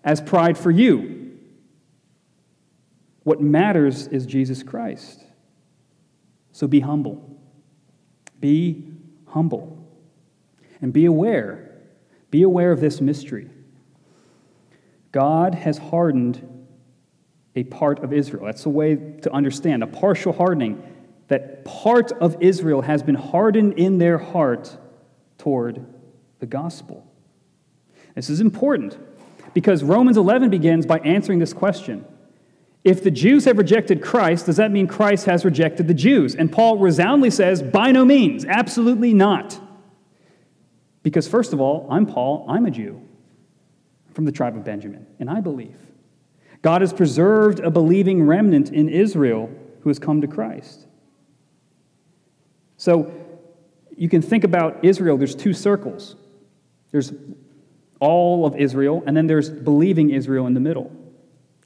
as 0.03 0.21
pride 0.21 0.59
for 0.59 0.73
you. 0.73 1.39
What 3.23 3.41
matters 3.41 4.09
is 4.09 4.27
Jesus 4.27 4.65
Christ. 4.65 5.23
So 6.51 6.67
be 6.67 6.81
humble. 6.81 7.39
Be 8.41 8.91
humble. 9.27 9.89
And 10.83 10.93
be 10.93 11.05
aware. 11.05 11.79
Be 12.33 12.43
aware 12.43 12.73
of 12.73 12.81
this 12.81 13.01
mystery. 13.01 13.49
God 15.13 15.55
has 15.55 15.79
hardened 15.79 16.67
a 17.55 17.63
part 17.63 18.03
of 18.03 18.13
Israel. 18.13 18.47
That's 18.47 18.67
a 18.67 18.69
way 18.69 18.97
to 18.97 19.33
understand 19.33 19.85
a 19.85 19.87
partial 19.87 20.33
hardening 20.33 20.83
that 21.29 21.65
part 21.65 22.11
of 22.11 22.37
Israel 22.41 22.83
has 22.83 23.05
been 23.05 23.15
hardened 23.15 23.75
in 23.75 23.99
their 23.99 24.19
heart 24.19 24.77
toward 25.49 25.83
the 26.41 26.47
gospel. 26.47 27.11
This 28.15 28.29
is 28.29 28.43
important 28.43 28.99
because 29.55 29.83
Romans 29.83 30.19
11 30.19 30.51
begins 30.51 30.85
by 30.85 30.99
answering 30.99 31.39
this 31.39 31.55
question. 31.55 32.05
If 32.85 33.03
the 33.03 33.11
Jews 33.11 33.47
have 33.47 33.57
rejected 33.57 34.03
Christ, 34.03 34.45
does 34.45 34.57
that 34.57 34.71
mean 34.71 34.87
Christ 34.87 35.25
has 35.25 35.47
rejected 35.47 35.89
the 35.89 35.95
Jews? 35.95 36.35
And 36.35 36.53
Paul 36.53 36.77
resoundingly 36.77 37.31
says, 37.31 37.63
by 37.63 37.93
no 37.93 38.05
means, 38.05 38.45
absolutely 38.45 39.15
not. 39.15 39.59
Because, 41.03 41.27
first 41.27 41.55
of 41.55 41.63
all, 41.63 41.87
I'm 41.91 42.05
Paul, 42.05 42.45
I'm 42.47 42.67
a 42.67 42.71
Jew 42.71 43.01
from 44.13 44.27
the 44.27 44.33
tribe 44.33 44.55
of 44.55 44.65
Benjamin, 44.65 45.07
and 45.19 45.31
I 45.31 45.41
believe. 45.41 45.79
God 46.61 46.83
has 46.83 46.93
preserved 46.93 47.61
a 47.61 47.71
believing 47.71 48.23
remnant 48.27 48.71
in 48.71 48.91
Israel 48.91 49.51
who 49.81 49.89
has 49.89 49.99
come 49.99 50.21
to 50.21 50.27
Christ. 50.27 50.87
So 52.77 53.11
you 53.99 54.09
can 54.09 54.23
think 54.23 54.45
about 54.45 54.85
Israel, 54.85 55.17
there's 55.17 55.35
two 55.35 55.53
circles. 55.53 56.17
There's 56.91 57.13
all 58.01 58.47
of 58.47 58.57
Israel, 58.57 59.03
and 59.07 59.17
then 59.17 59.27
there's 59.27 59.51
believing 59.51 60.11
Israel 60.11 60.47
in 60.47 60.55
the 60.55 60.61
middle. 60.61 60.91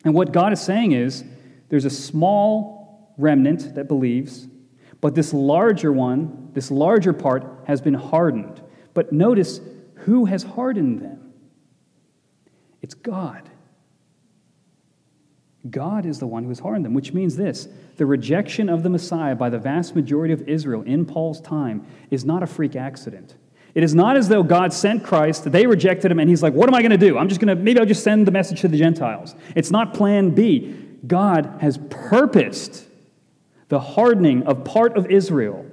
And 0.05 0.15
what 0.15 0.33
God 0.33 0.53
is 0.53 0.61
saying 0.61 0.93
is 0.93 1.25
there's 1.69 1.85
a 1.85 1.91
small 1.91 3.15
remnant 3.19 3.75
that 3.75 3.87
believes, 3.87 4.49
but 5.01 5.15
this 5.15 5.35
larger 5.35 5.93
one, 5.93 6.51
this 6.55 6.71
larger 6.71 7.13
part, 7.13 7.45
has 7.67 7.81
been 7.81 7.95
hardened. 7.95 8.63
But 8.95 9.13
notice 9.13 9.61
who 9.97 10.25
has 10.25 10.43
hardened 10.43 11.01
them? 11.01 11.33
It's 12.81 12.95
God. 12.95 13.49
God 15.71 16.07
is 16.07 16.19
the 16.19 16.27
one 16.27 16.43
who 16.43 16.49
has 16.49 16.59
hardened 16.59 16.85
them, 16.85 16.95
which 16.95 17.13
means 17.13 17.37
this 17.37 17.69
the 17.97 18.07
rejection 18.07 18.69
of 18.69 18.83
the 18.83 18.89
Messiah 18.89 19.35
by 19.35 19.49
the 19.49 19.59
vast 19.59 19.95
majority 19.95 20.35
of 20.35 20.49
Israel 20.49 20.83
in 20.83 21.07
Paul's 21.07 21.41
time 21.41 21.87
is 22.11 22.25
not 22.25 22.43
a 22.43 22.47
freak 22.47 22.75
accident. 22.75 23.37
It 23.75 23.83
is 23.83 23.95
not 23.95 24.17
as 24.17 24.29
though 24.29 24.43
God 24.43 24.73
sent 24.73 25.03
Christ, 25.05 25.51
they 25.51 25.67
rejected 25.67 26.11
him, 26.11 26.19
and 26.19 26.29
he's 26.29 26.43
like, 26.43 26.53
What 26.53 26.69
am 26.69 26.75
I 26.75 26.83
going 26.83 26.91
to 26.91 26.99
do? 26.99 27.17
I'm 27.17 27.29
just 27.29 27.41
going 27.41 27.57
to, 27.57 27.63
maybe 27.63 27.79
I'll 27.79 27.87
just 27.87 28.03
send 28.03 28.27
the 28.27 28.33
message 28.33 28.61
to 28.63 28.69
the 28.69 28.77
Gentiles. 28.77 29.35
It's 29.55 29.71
not 29.71 29.95
plan 29.95 30.31
B. 30.31 30.79
God 31.07 31.59
has 31.61 31.79
purposed 31.91 32.87
the 33.69 33.81
hardening 33.81 34.43
of 34.45 34.65
part 34.65 34.97
of 34.97 35.11
Israel 35.11 35.65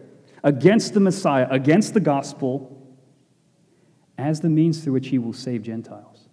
against 0.44 0.94
the 0.94 1.00
Messiah, 1.00 1.48
against 1.50 1.94
the 1.94 2.00
gospel, 2.00 2.76
as 4.18 4.40
the 4.40 4.50
means 4.50 4.84
through 4.84 4.94
which 4.94 5.10
he 5.10 5.18
will 5.18 5.34
save 5.34 5.64
Gentiles. 5.64 6.30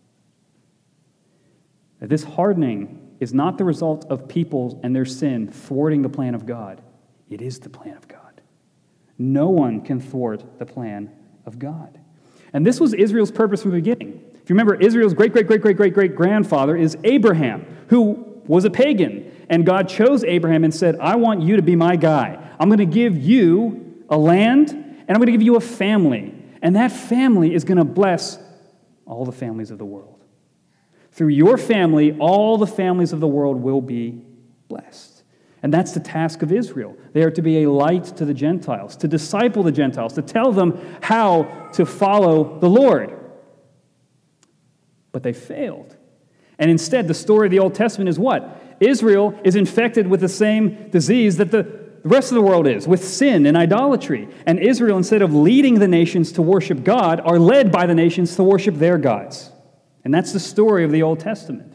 This 2.01 2.23
hardening 2.23 3.06
is 3.21 3.33
not 3.33 3.59
the 3.59 3.65
result 3.65 4.05
of 4.11 4.29
people 4.29 4.81
and 4.83 4.95
their 4.95 5.05
sin 5.05 5.49
thwarting 5.49 6.03
the 6.03 6.09
plan 6.09 6.35
of 6.35 6.47
God. 6.47 6.83
It 7.29 7.43
is 7.43 7.59
the 7.59 7.71
plan 7.71 7.97
of 7.97 8.07
God. 8.09 8.41
No 9.19 9.49
one 9.49 9.81
can 9.81 10.01
thwart 10.01 10.59
the 10.59 10.67
plan 10.67 11.11
of 11.45 11.59
God. 11.59 11.99
And 12.53 12.65
this 12.67 12.79
was 12.81 12.95
Israel's 12.95 13.31
purpose 13.31 13.63
from 13.63 13.73
the 13.73 13.79
beginning. 13.79 14.23
If 14.35 14.51
you 14.51 14.55
remember, 14.55 14.75
Israel's 14.77 15.15
great, 15.15 15.33
great, 15.33 15.47
great, 15.47 15.61
great, 15.61 15.77
great, 15.77 15.95
great 15.95 16.15
grandfather 16.15 16.77
is 16.77 16.97
Abraham, 17.05 17.67
who 17.89 18.43
was 18.47 18.65
a 18.65 18.71
pagan. 18.71 19.33
And 19.49 19.67
God 19.67 19.89
chose 19.89 20.23
Abraham 20.25 20.65
and 20.65 20.75
said, 20.75 20.99
I 21.01 21.17
want 21.17 21.43
you 21.43 21.57
to 21.57 21.63
be 21.63 21.77
my 21.77 21.97
guy. 21.97 22.39
I'm 22.59 22.69
going 22.69 22.79
to 22.79 22.87
give 22.87 23.17
you 23.17 24.05
a 24.09 24.17
land, 24.17 24.71
and 24.71 25.11
I'm 25.11 25.17
going 25.17 25.27
to 25.27 25.33
give 25.33 25.43
you 25.43 25.57
a 25.57 25.61
family. 25.61 26.35
And 26.63 26.77
that 26.77 26.93
family 26.93 27.55
is 27.55 27.65
going 27.65 27.79
to 27.79 27.85
bless 27.85 28.39
all 29.05 29.25
the 29.25 29.33
families 29.33 29.71
of 29.71 29.79
the 29.79 29.85
world. 29.85 30.16
Through 31.17 31.29
your 31.29 31.57
family, 31.57 32.15
all 32.19 32.59
the 32.59 32.67
families 32.67 33.15
of 33.15 33.21
the 33.21 33.27
world 33.27 33.63
will 33.63 33.81
be 33.81 34.21
blessed. 34.69 35.23
And 35.63 35.73
that's 35.73 35.93
the 35.93 36.01
task 36.01 36.43
of 36.43 36.53
Israel. 36.53 36.95
They 37.15 37.23
are 37.23 37.31
to 37.31 37.41
be 37.41 37.63
a 37.63 37.71
light 37.71 38.05
to 38.19 38.27
the 38.27 38.35
Gentiles, 38.35 38.97
to 38.97 39.09
disciple 39.09 39.63
the 39.63 39.73
Gentiles, 39.73 40.13
to 40.13 40.23
tell 40.23 40.53
them 40.53 40.79
how 41.01 41.71
to 41.73 41.87
follow 41.87 42.61
the 42.61 42.69
Lord. 42.69 43.19
But 45.13 45.23
they 45.23 45.33
failed. 45.33 45.97
And 46.59 46.71
instead, 46.71 47.09
the 47.09 47.15
story 47.15 47.47
of 47.47 47.51
the 47.51 47.61
Old 47.61 47.75
Testament 47.75 48.11
is 48.11 48.19
what? 48.19 48.77
Israel 48.79 49.41
is 49.43 49.57
infected 49.57 50.07
with 50.07 50.21
the 50.21 50.29
same 50.29 50.91
disease 50.91 51.39
that 51.39 51.51
the 51.51 51.81
rest 52.05 52.31
of 52.31 52.35
the 52.35 52.43
world 52.43 52.67
is, 52.67 52.87
with 52.87 53.03
sin 53.03 53.47
and 53.47 53.57
idolatry. 53.57 54.29
And 54.45 54.59
Israel, 54.59 54.99
instead 54.99 55.23
of 55.23 55.35
leading 55.35 55.79
the 55.79 55.89
nations 55.89 56.31
to 56.33 56.43
worship 56.43 56.85
God, 56.85 57.21
are 57.21 57.39
led 57.39 57.73
by 57.73 57.87
the 57.87 57.95
nations 57.95 58.37
to 58.37 58.43
worship 58.43 58.75
their 58.75 58.99
gods. 58.99 59.51
And 60.07 60.15
that's 60.15 60.31
the 60.31 60.39
story 60.39 60.85
of 60.85 60.93
the 60.93 61.03
Old 61.03 61.19
Testament. 61.19 61.75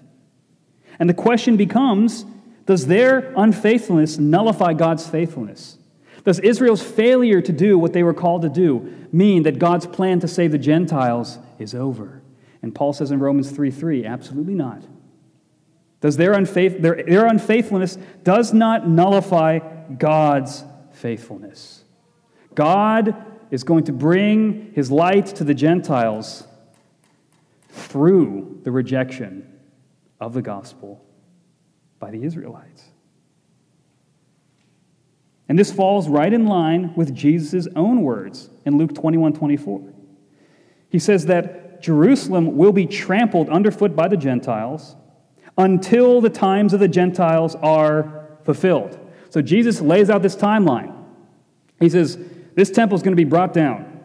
And 0.98 1.10
the 1.10 1.14
question 1.14 1.58
becomes 1.58 2.24
does 2.66 2.88
their 2.88 3.34
unfaithfulness 3.36 4.18
nullify 4.18 4.72
God's 4.72 5.06
faithfulness? 5.06 5.78
Does 6.24 6.40
Israel's 6.40 6.82
failure 6.82 7.42
to 7.42 7.52
do 7.52 7.78
what 7.78 7.92
they 7.92 8.04
were 8.04 8.14
called 8.14 8.44
to 8.44 8.50
do 8.50 8.96
mean 9.12 9.44
that 9.44 9.60
God's 9.60 9.86
plan 9.86 10.22
to 10.22 10.30
save 10.30 10.54
the 10.54 10.58
Gentiles 10.58 11.40
is 11.60 11.76
over? 11.76 12.22
And 12.62 12.74
Paul 12.74 12.94
says 12.94 13.12
in 13.12 13.20
Romans 13.20 13.52
3 13.52 13.70
3, 13.70 14.06
absolutely 14.06 14.56
not. 14.56 14.82
Does 16.00 16.16
their, 16.16 16.32
unfaith, 16.32 16.82
their, 16.82 17.04
their 17.04 17.26
unfaithfulness 17.26 17.98
does 18.24 18.54
not 18.54 18.88
nullify 18.88 19.60
God's 19.98 20.64
faithfulness. 20.94 21.84
God 22.56 23.14
is 23.50 23.66
going 23.66 23.84
to 23.84 23.92
bring 23.92 24.72
his 24.74 24.90
light 24.90 25.26
to 25.26 25.44
the 25.44 25.54
Gentiles 25.54 26.48
through 27.72 28.60
the 28.64 28.72
rejection 28.72 29.60
of 30.20 30.34
the 30.34 30.42
gospel 30.42 31.04
by 32.00 32.12
the 32.12 32.24
Israelites. 32.24 32.84
And 35.50 35.58
this 35.58 35.72
falls 35.72 36.08
right 36.08 36.32
in 36.32 36.46
line 36.46 36.94
with 36.96 37.14
Jesus' 37.14 37.68
own 37.76 38.04
words 38.04 38.50
in 38.66 38.78
Luke 38.78 38.94
21 38.96 39.34
24. 39.34 39.82
He 40.90 41.00
says 41.00 41.26
that 41.26 41.82
Jerusalem 41.82 42.56
will 42.56 42.72
be 42.72 42.86
trampled 42.86 43.50
underfoot 43.50 43.96
by 43.96 44.08
the 44.08 44.18
Gentiles 44.18 44.96
until 45.58 46.22
the 46.22 46.30
times 46.30 46.74
of 46.74 46.80
the 46.80 46.88
Gentiles 46.88 47.56
are 47.56 48.28
fulfilled. 48.44 48.98
So 49.30 49.42
Jesus 49.42 49.82
lays 49.82 50.10
out 50.10 50.22
this 50.22 50.36
timeline. 50.36 50.96
He 51.80 51.90
says, 51.90 52.18
This 52.56 52.70
temple 52.70 52.96
is 52.96 53.02
going 53.02 53.14
to 53.14 53.22
be 53.22 53.30
brought 53.30 53.54
down. 53.54 54.02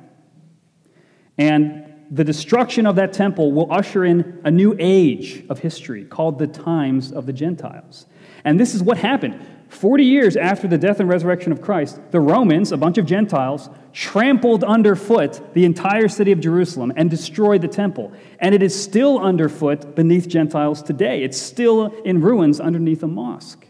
And 1.38 1.85
the 2.10 2.24
destruction 2.24 2.86
of 2.86 2.96
that 2.96 3.12
temple 3.12 3.52
will 3.52 3.70
usher 3.72 4.04
in 4.04 4.40
a 4.44 4.50
new 4.50 4.76
age 4.78 5.44
of 5.48 5.58
history 5.58 6.04
called 6.04 6.38
the 6.38 6.46
times 6.46 7.12
of 7.12 7.26
the 7.26 7.32
Gentiles. 7.32 8.06
And 8.44 8.60
this 8.60 8.74
is 8.74 8.82
what 8.82 8.98
happened. 8.98 9.44
40 9.68 10.04
years 10.04 10.36
after 10.36 10.68
the 10.68 10.78
death 10.78 11.00
and 11.00 11.08
resurrection 11.08 11.50
of 11.50 11.60
Christ, 11.60 12.00
the 12.12 12.20
Romans, 12.20 12.70
a 12.70 12.76
bunch 12.76 12.98
of 12.98 13.06
Gentiles, 13.06 13.68
trampled 13.92 14.62
underfoot 14.62 15.54
the 15.54 15.64
entire 15.64 16.08
city 16.08 16.30
of 16.30 16.40
Jerusalem 16.40 16.92
and 16.96 17.10
destroyed 17.10 17.62
the 17.62 17.68
temple. 17.68 18.12
And 18.38 18.54
it 18.54 18.62
is 18.62 18.80
still 18.80 19.18
underfoot 19.18 19.96
beneath 19.96 20.28
Gentiles 20.28 20.82
today. 20.82 21.24
It's 21.24 21.40
still 21.40 21.86
in 22.04 22.20
ruins 22.20 22.60
underneath 22.60 23.02
a 23.02 23.08
mosque. 23.08 23.65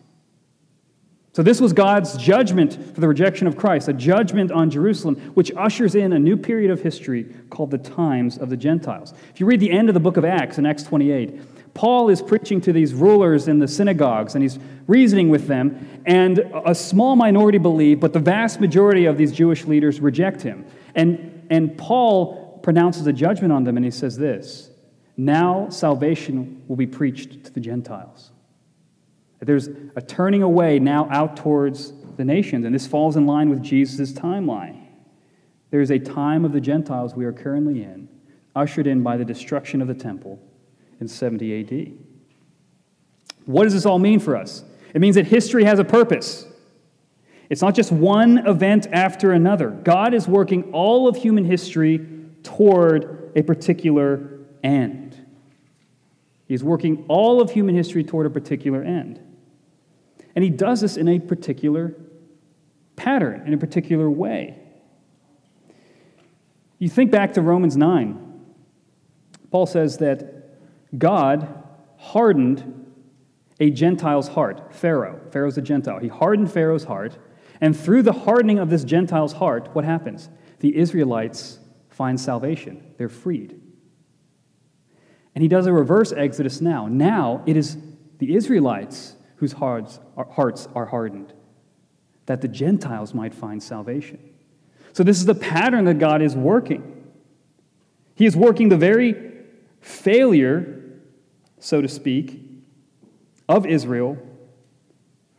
So, 1.37 1.43
this 1.43 1.61
was 1.61 1.75
God's 1.75 2.17
judgment 2.17 2.95
for 2.95 3.01
the 3.03 3.09
rejection 3.09 3.47
of 3.47 3.59
Christ, 3.59 3.89
a 3.89 3.93
judgment 3.93 4.51
on 4.51 4.71
Jerusalem, 4.71 5.17
which 5.35 5.53
ushers 5.55 5.95
in 5.95 6.15
a 6.15 6.19
new 6.19 6.35
period 6.35 6.71
of 6.71 6.81
history 6.81 7.27
called 7.51 7.71
the 7.71 7.77
times 7.77 8.39
of 8.39 8.49
the 8.49 8.57
Gentiles. 8.57 9.13
If 9.35 9.41
you 9.41 9.45
read 9.45 9.61
the 9.61 9.71
end 9.71 9.91
of 9.91 9.93
the 9.93 10.01
book 10.01 10.17
of 10.17 10.25
Acts 10.25 10.57
in 10.57 10.65
Acts 10.65 10.85
28, 10.85 11.75
Paul 11.75 12.09
is 12.09 12.23
preaching 12.23 12.63
to 12.63 12.73
these 12.73 12.95
rulers 12.95 13.49
in 13.49 13.59
the 13.59 13.69
synagogues 13.69 14.35
and 14.35 14.43
he's 14.43 14.59
reasoning 14.87 15.29
with 15.29 15.47
them, 15.47 15.87
and 16.07 16.39
a 16.65 16.75
small 16.75 17.17
minority 17.17 17.59
believe, 17.59 18.01
but 18.01 18.15
the 18.15 18.19
vast 18.19 18.59
majority 18.59 19.05
of 19.05 19.19
these 19.19 19.31
Jewish 19.31 19.67
leaders 19.67 20.01
reject 20.01 20.41
him. 20.41 20.65
And, 20.95 21.47
and 21.51 21.77
Paul 21.77 22.61
pronounces 22.63 23.07
a 23.07 23.13
judgment 23.13 23.53
on 23.53 23.63
them, 23.65 23.77
and 23.77 23.85
he 23.85 23.91
says 23.91 24.17
this 24.17 24.71
Now 25.19 25.69
salvation 25.69 26.63
will 26.67 26.77
be 26.77 26.87
preached 26.87 27.45
to 27.45 27.53
the 27.53 27.61
Gentiles. 27.61 28.31
There's 29.47 29.69
a 29.95 30.03
turning 30.03 30.43
away 30.43 30.79
now 30.79 31.09
out 31.11 31.37
towards 31.37 31.93
the 32.17 32.25
nations, 32.25 32.65
and 32.65 32.75
this 32.75 32.87
falls 32.87 33.17
in 33.17 33.27
line 33.27 33.49
with 33.49 33.63
Jesus' 33.63 34.13
timeline. 34.13 34.83
There 35.71 35.81
is 35.81 35.91
a 35.91 35.99
time 35.99 36.45
of 36.45 36.53
the 36.53 36.61
Gentiles 36.61 37.15
we 37.15 37.25
are 37.25 37.33
currently 37.33 37.83
in, 37.83 38.09
ushered 38.55 38.87
in 38.87 39.03
by 39.03 39.17
the 39.17 39.25
destruction 39.25 39.81
of 39.81 39.89
the 39.89 39.95
temple 39.95 40.41
in 41.01 41.07
70 41.07 41.61
AD. 41.61 41.93
What 43.45 43.65
does 43.65 43.75
this 43.75 43.87
all 43.87 43.99
mean 43.99 44.19
for 44.19 44.37
us? 44.37 44.65
It 44.95 45.01
means 45.01 45.15
that 45.15 45.27
history 45.27 45.65
has 45.65 45.79
a 45.79 45.85
purpose. 45.85 46.47
It's 47.49 47.63
not 47.63 47.75
just 47.75 47.93
one 47.93 48.47
event 48.47 48.89
after 48.91 49.31
another. 49.31 49.71
God 49.71 50.15
is 50.15 50.27
working 50.27 50.73
all 50.73 51.07
of 51.07 51.17
human 51.17 51.45
history 51.45 52.05
toward 52.43 53.33
a 53.37 53.43
particular 53.43 54.41
end. 54.65 55.25
He's 56.49 56.65
working 56.65 57.05
all 57.09 57.41
of 57.41 57.51
human 57.51 57.75
history 57.75 58.03
toward 58.03 58.27
a 58.27 58.31
particular 58.31 58.83
end. 58.83 59.21
And 60.37 60.45
he 60.45 60.51
does 60.51 60.83
this 60.83 60.97
in 60.97 61.09
a 61.09 61.19
particular 61.19 61.97
pattern, 62.95 63.43
in 63.47 63.55
a 63.55 63.59
particular 63.59 64.09
way. 64.09 64.59
You 66.79 66.91
think 66.91 67.11
back 67.11 67.33
to 67.35 67.43
Romans 67.43 67.77
9. 67.77 68.45
Paul 69.51 69.65
says 69.65 69.97
that 69.99 70.59
God 70.99 71.65
hardened 71.97 72.85
a 73.59 73.71
Gentile's 73.71 74.29
heart, 74.29 74.75
Pharaoh. 74.75 75.19
Pharaoh's 75.31 75.57
a 75.57 75.63
Gentile. 75.63 75.99
He 75.99 76.09
hardened 76.09 76.53
Pharaoh's 76.53 76.85
heart, 76.85 77.17
and 77.63 77.75
through 77.75 78.03
the 78.03 78.13
hardening 78.13 78.59
of 78.59 78.69
this 78.69 78.85
Gentile's 78.85 79.33
heart, 79.33 79.71
what 79.73 79.87
happens? 79.87 80.29
The 80.61 80.77
Israelites 80.77 81.59
find 81.89 82.21
salvation. 82.21 82.95
They're 82.99 83.09
freed. 83.09 83.59
And 85.35 85.41
he 85.41 85.49
does 85.49 85.67
a 85.67 85.73
reverse 85.73 86.13
exodus 86.13 86.61
now. 86.61 86.87
Now 86.87 87.43
it 87.47 87.57
is 87.57 87.79
the 88.19 88.35
Israelites 88.35 89.17
whose 89.37 89.53
hearts 89.53 90.01
are, 90.17 90.87
hardened, 90.87 91.33
that 92.27 92.41
the 92.41 92.49
Gentiles 92.49 93.15
might 93.15 93.35
find 93.35 93.63
salvation. 93.63 94.19
So, 94.93 95.03
this 95.03 95.19
is 95.19 95.27
the 95.27 95.35
pattern 95.35 95.85
that 95.85 95.99
God 95.99 96.23
is 96.23 96.35
working. 96.35 97.05
He 98.15 98.25
is 98.25 98.35
working 98.37 98.71
the 98.71 98.79
very 98.79 99.15
failure, 99.81 100.83
so 101.59 101.83
to 101.83 101.89
speak, 101.89 102.41
of 103.49 103.67
Israel 103.67 104.19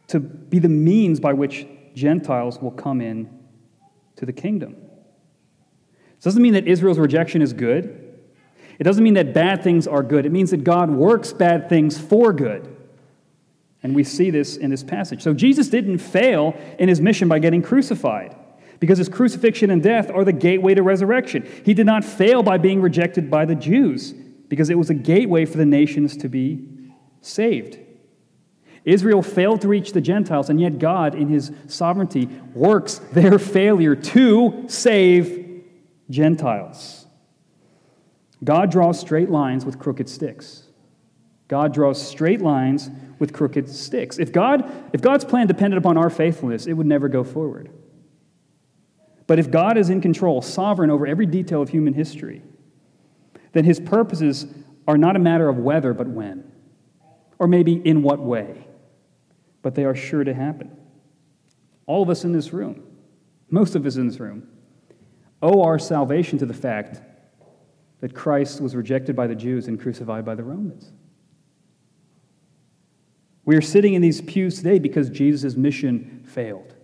to 0.08 0.20
be 0.20 0.60
the 0.60 0.70
means 0.70 1.20
by 1.20 1.34
which 1.34 1.68
Gentiles 1.94 2.60
will 2.62 2.72
come 2.72 3.02
in 3.02 3.30
to 4.16 4.26
the 4.26 4.34
kingdom. 4.34 4.76
This 6.16 6.24
doesn't 6.24 6.42
mean 6.42 6.54
that 6.54 6.68
Israel's 6.68 7.00
rejection 7.00 7.42
is 7.42 7.54
good. 7.54 8.04
It 8.80 8.84
doesn't 8.84 9.04
mean 9.04 9.16
that 9.16 9.34
bad 9.34 9.64
things 9.64 9.88
are 9.88 10.04
good. 10.04 10.26
It 10.26 10.32
means 10.32 10.52
that 10.52 10.64
God 10.64 10.90
works 10.90 11.34
bad 11.34 11.68
things 11.68 11.98
for 11.98 12.32
good. 12.32 12.77
And 13.84 13.96
we 13.96 14.04
see 14.04 14.32
this 14.32 14.58
in 14.58 14.72
this 14.72 14.84
passage. 14.84 15.22
So 15.22 15.34
Jesus 15.34 15.70
didn't 15.70 16.00
fail 16.00 16.56
in 16.80 16.90
his 16.90 17.00
mission 17.00 17.28
by 17.28 17.40
getting 17.40 17.62
crucified 17.62 18.36
because 18.80 18.98
his 18.98 19.10
crucifixion 19.10 19.70
and 19.70 19.82
death 19.82 20.10
are 20.12 20.24
the 20.24 20.34
gateway 20.34 20.74
to 20.76 20.84
resurrection. 20.84 21.48
He 21.64 21.74
did 21.74 21.86
not 21.86 22.04
fail 22.04 22.44
by 22.44 22.58
being 22.58 22.82
rejected 22.82 23.30
by 23.30 23.46
the 23.46 23.56
Jews 23.56 24.14
because 24.50 24.70
it 24.70 24.78
was 24.78 24.90
a 24.90 24.94
gateway 24.94 25.46
for 25.46 25.58
the 25.58 25.66
nations 25.66 26.18
to 26.18 26.30
be 26.30 26.68
saved. 27.22 27.80
Israel 28.86 29.22
failed 29.22 29.62
to 29.62 29.68
reach 29.68 29.92
the 29.92 30.00
Gentiles, 30.00 30.50
and 30.50 30.62
yet 30.62 30.80
God, 30.80 31.14
in 31.14 31.28
his 31.28 31.52
sovereignty, 31.68 32.28
works 32.54 33.00
their 33.12 33.38
failure 33.38 33.96
to 33.96 34.64
save 34.68 35.66
Gentiles. 36.10 37.06
God 38.44 38.72
draws 38.72 38.98
straight 38.98 39.30
lines 39.30 39.66
with 39.66 39.78
crooked 39.78 40.08
sticks. 40.08 40.64
God 41.50 41.74
draws 41.74 42.02
straight 42.02 42.42
lines 42.42 42.90
with 43.20 43.34
crooked 43.34 43.70
sticks. 43.70 44.20
If, 44.20 44.32
God, 44.32 44.72
if 44.94 45.02
God's 45.02 45.26
plan 45.26 45.48
depended 45.48 45.78
upon 45.78 45.98
our 45.98 46.10
faithfulness, 46.10 46.68
it 46.68 46.74
would 46.74 46.88
never 46.88 47.08
go 47.08 47.24
forward. 47.24 47.70
But 49.26 49.40
if 49.40 49.52
God 49.52 49.78
is 49.78 49.90
in 49.90 50.02
control, 50.02 50.42
sovereign 50.42 50.90
over 50.90 51.06
every 51.06 51.26
detail 51.26 51.62
of 51.62 51.70
human 51.70 51.94
history, 51.94 52.42
then 53.52 53.66
his 53.66 53.80
purposes 53.80 54.46
are 54.88 54.98
not 54.98 55.16
a 55.16 55.20
matter 55.20 55.50
of 55.50 55.58
whether, 55.58 55.94
but 55.94 56.08
when, 56.08 56.50
or 57.40 57.48
maybe 57.48 57.74
in 57.74 58.04
what 58.04 58.20
way, 58.20 58.66
but 59.62 59.76
they 59.76 59.84
are 59.84 59.96
sure 59.96 60.24
to 60.24 60.34
happen. 60.34 60.78
All 61.86 62.04
of 62.04 62.10
us 62.10 62.24
in 62.24 62.32
this 62.32 62.54
room, 62.54 62.84
most 63.50 63.76
of 63.76 63.86
us 63.86 63.98
in 63.98 64.08
this 64.08 64.20
room, 64.20 64.48
owe 65.42 65.62
our 65.64 65.78
salvation 65.78 66.40
to 66.40 66.46
the 66.46 66.54
fact 66.54 67.02
that 68.00 68.14
Christ 68.14 68.62
was 68.62 68.76
rejected 68.76 69.16
by 69.16 69.28
the 69.28 69.36
Jews 69.36 69.68
and 69.68 69.80
crucified 69.80 70.24
by 70.24 70.36
the 70.36 70.44
Romans. 70.44 70.92
We 73.48 73.56
are 73.56 73.62
sitting 73.62 73.94
in 73.94 74.02
these 74.02 74.20
pews 74.20 74.58
today 74.58 74.78
because 74.78 75.10
Jesus' 75.10 75.56
mission 75.56 76.22
failed. 76.28 76.76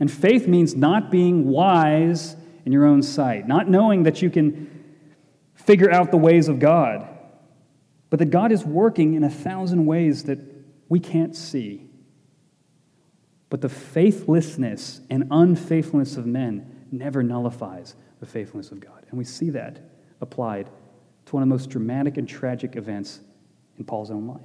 And 0.00 0.10
faith 0.10 0.48
means 0.48 0.74
not 0.74 1.10
being 1.10 1.46
wise 1.46 2.36
in 2.64 2.72
your 2.72 2.86
own 2.86 3.02
sight, 3.02 3.46
not 3.46 3.68
knowing 3.68 4.04
that 4.04 4.22
you 4.22 4.30
can 4.30 4.94
figure 5.54 5.92
out 5.92 6.10
the 6.10 6.16
ways 6.16 6.48
of 6.48 6.58
God, 6.58 7.06
but 8.08 8.18
that 8.18 8.30
God 8.30 8.50
is 8.50 8.64
working 8.64 9.12
in 9.12 9.24
a 9.24 9.28
thousand 9.28 9.84
ways 9.84 10.24
that 10.24 10.38
we 10.88 11.00
can't 11.00 11.36
see. 11.36 11.90
But 13.50 13.60
the 13.60 13.68
faithlessness 13.68 15.02
and 15.10 15.24
unfaithfulness 15.30 16.16
of 16.16 16.24
men 16.24 16.86
never 16.90 17.22
nullifies 17.22 17.94
the 18.20 18.26
faithfulness 18.26 18.70
of 18.70 18.80
God. 18.80 19.04
And 19.10 19.18
we 19.18 19.24
see 19.24 19.50
that 19.50 19.80
applied 20.22 20.70
to 21.26 21.34
one 21.34 21.42
of 21.42 21.48
the 21.50 21.54
most 21.54 21.68
dramatic 21.68 22.16
and 22.16 22.26
tragic 22.26 22.74
events 22.76 23.20
in 23.78 23.84
Paul's 23.84 24.10
own 24.10 24.26
life. 24.26 24.40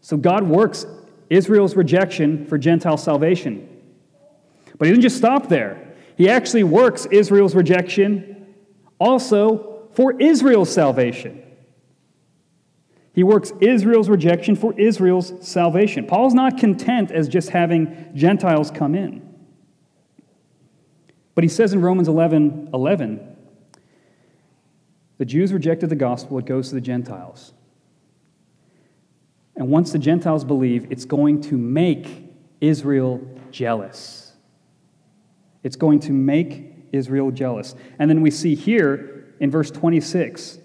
So 0.00 0.16
God 0.16 0.44
works 0.44 0.86
Israel's 1.30 1.76
rejection 1.76 2.46
for 2.46 2.58
Gentile 2.58 2.96
salvation 2.96 3.76
but 4.78 4.86
he 4.86 4.92
didn't 4.92 5.02
just 5.02 5.16
stop 5.16 5.48
there. 5.48 5.94
He 6.16 6.28
actually 6.28 6.64
works 6.64 7.06
Israel's 7.06 7.54
rejection 7.54 8.54
also 8.98 9.88
for 9.92 10.20
Israel's 10.20 10.72
salvation. 10.72 11.42
He 13.12 13.22
works 13.22 13.52
Israel's 13.60 14.10
rejection 14.10 14.56
for 14.56 14.78
Israel's 14.78 15.32
salvation. 15.46 16.06
Paul's 16.06 16.34
not 16.34 16.58
content 16.58 17.10
as 17.10 17.28
just 17.28 17.50
having 17.50 18.10
Gentiles 18.14 18.70
come 18.70 18.94
in. 18.94 19.22
But 21.34 21.44
he 21.44 21.48
says 21.48 21.72
in 21.72 21.80
Romans 21.80 22.08
11 22.08 22.70
11, 22.74 23.36
the 25.18 25.24
Jews 25.24 25.52
rejected 25.52 25.88
the 25.88 25.96
gospel, 25.96 26.38
it 26.38 26.44
goes 26.44 26.68
to 26.68 26.74
the 26.74 26.80
Gentiles. 26.80 27.54
And 29.56 29.68
once 29.68 29.92
the 29.92 29.98
Gentiles 29.98 30.44
believe, 30.44 30.86
it's 30.90 31.04
going 31.04 31.40
to 31.42 31.56
make 31.56 32.30
Israel 32.60 33.26
jealous. 33.50 34.32
It's 35.62 35.76
going 35.76 36.00
to 36.00 36.12
make 36.12 36.88
Israel 36.92 37.30
jealous. 37.30 37.74
And 37.98 38.08
then 38.08 38.20
we 38.20 38.30
see 38.30 38.54
here 38.54 39.34
in 39.40 39.50
verse 39.50 39.70
26 39.70 40.58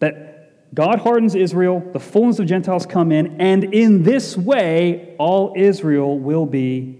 that 0.00 0.74
God 0.74 0.98
hardens 0.98 1.34
Israel, 1.34 1.82
the 1.92 2.00
fullness 2.00 2.38
of 2.38 2.46
Gentiles 2.46 2.86
come 2.86 3.12
in, 3.12 3.40
and 3.40 3.72
in 3.72 4.02
this 4.02 4.36
way 4.36 5.14
all 5.18 5.54
Israel 5.56 6.18
will 6.18 6.44
be 6.44 6.98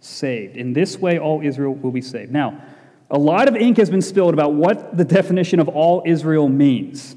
saved. 0.00 0.56
In 0.56 0.72
this 0.72 0.98
way 0.98 1.18
all 1.18 1.42
Israel 1.42 1.74
will 1.74 1.90
be 1.90 2.00
saved. 2.00 2.32
Now, 2.32 2.62
a 3.10 3.18
lot 3.18 3.48
of 3.48 3.56
ink 3.56 3.78
has 3.78 3.90
been 3.90 4.02
spilled 4.02 4.34
about 4.34 4.54
what 4.54 4.96
the 4.96 5.04
definition 5.04 5.60
of 5.60 5.68
all 5.68 6.02
Israel 6.06 6.48
means. 6.48 7.16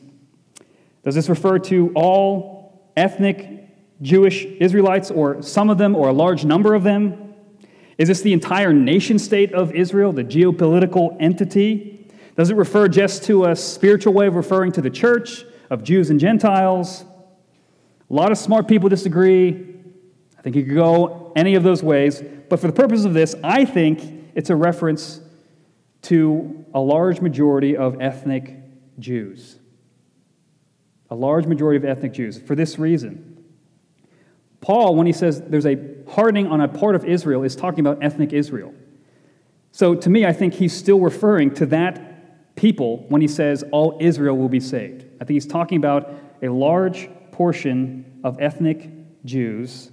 Does 1.03 1.15
this 1.15 1.29
refer 1.29 1.59
to 1.59 1.91
all 1.95 2.50
ethnic 2.95 3.67
Jewish 4.01 4.45
Israelites, 4.45 5.11
or 5.11 5.41
some 5.41 5.69
of 5.69 5.77
them, 5.77 5.95
or 5.95 6.09
a 6.09 6.13
large 6.13 6.43
number 6.43 6.73
of 6.73 6.83
them? 6.83 7.33
Is 7.97 8.07
this 8.07 8.21
the 8.21 8.33
entire 8.33 8.73
nation 8.73 9.19
state 9.19 9.53
of 9.53 9.71
Israel, 9.73 10.11
the 10.11 10.23
geopolitical 10.23 11.15
entity? 11.19 12.09
Does 12.35 12.49
it 12.49 12.55
refer 12.55 12.87
just 12.87 13.23
to 13.25 13.45
a 13.45 13.55
spiritual 13.55 14.13
way 14.13 14.27
of 14.27 14.35
referring 14.35 14.71
to 14.73 14.81
the 14.81 14.89
church, 14.89 15.45
of 15.69 15.83
Jews 15.83 16.09
and 16.09 16.19
Gentiles? 16.19 17.05
A 18.09 18.13
lot 18.13 18.31
of 18.31 18.37
smart 18.37 18.67
people 18.67 18.89
disagree. 18.89 19.75
I 20.37 20.41
think 20.41 20.55
you 20.55 20.63
could 20.63 20.75
go 20.75 21.31
any 21.35 21.55
of 21.55 21.63
those 21.63 21.83
ways. 21.83 22.21
But 22.49 22.59
for 22.59 22.67
the 22.67 22.73
purpose 22.73 23.05
of 23.05 23.13
this, 23.13 23.35
I 23.43 23.63
think 23.63 24.31
it's 24.35 24.49
a 24.49 24.55
reference 24.55 25.21
to 26.03 26.65
a 26.73 26.79
large 26.79 27.21
majority 27.21 27.77
of 27.77 28.01
ethnic 28.01 28.57
Jews. 28.99 29.59
A 31.11 31.15
large 31.15 31.45
majority 31.45 31.77
of 31.77 31.85
ethnic 31.85 32.13
Jews. 32.13 32.41
For 32.41 32.55
this 32.55 32.79
reason, 32.79 33.43
Paul, 34.61 34.95
when 34.95 35.05
he 35.05 35.13
says 35.13 35.41
there's 35.41 35.67
a 35.67 35.77
hardening 36.09 36.47
on 36.47 36.61
a 36.61 36.67
part 36.67 36.95
of 36.95 37.05
Israel, 37.05 37.43
is 37.43 37.55
talking 37.55 37.85
about 37.85 38.01
ethnic 38.01 38.33
Israel. 38.33 38.73
So 39.71 39.93
to 39.93 40.09
me, 40.09 40.25
I 40.25 40.33
think 40.33 40.55
he's 40.55 40.73
still 40.73 40.99
referring 40.99 41.53
to 41.55 41.67
that 41.67 42.55
people 42.55 43.05
when 43.09 43.21
he 43.21 43.27
says 43.27 43.63
all 43.71 43.97
Israel 43.99 44.35
will 44.37 44.49
be 44.49 44.59
saved. 44.59 45.05
I 45.21 45.25
think 45.25 45.35
he's 45.35 45.45
talking 45.45 45.77
about 45.77 46.09
a 46.41 46.49
large 46.49 47.09
portion 47.31 48.19
of 48.23 48.41
ethnic 48.41 48.89
Jews 49.23 49.91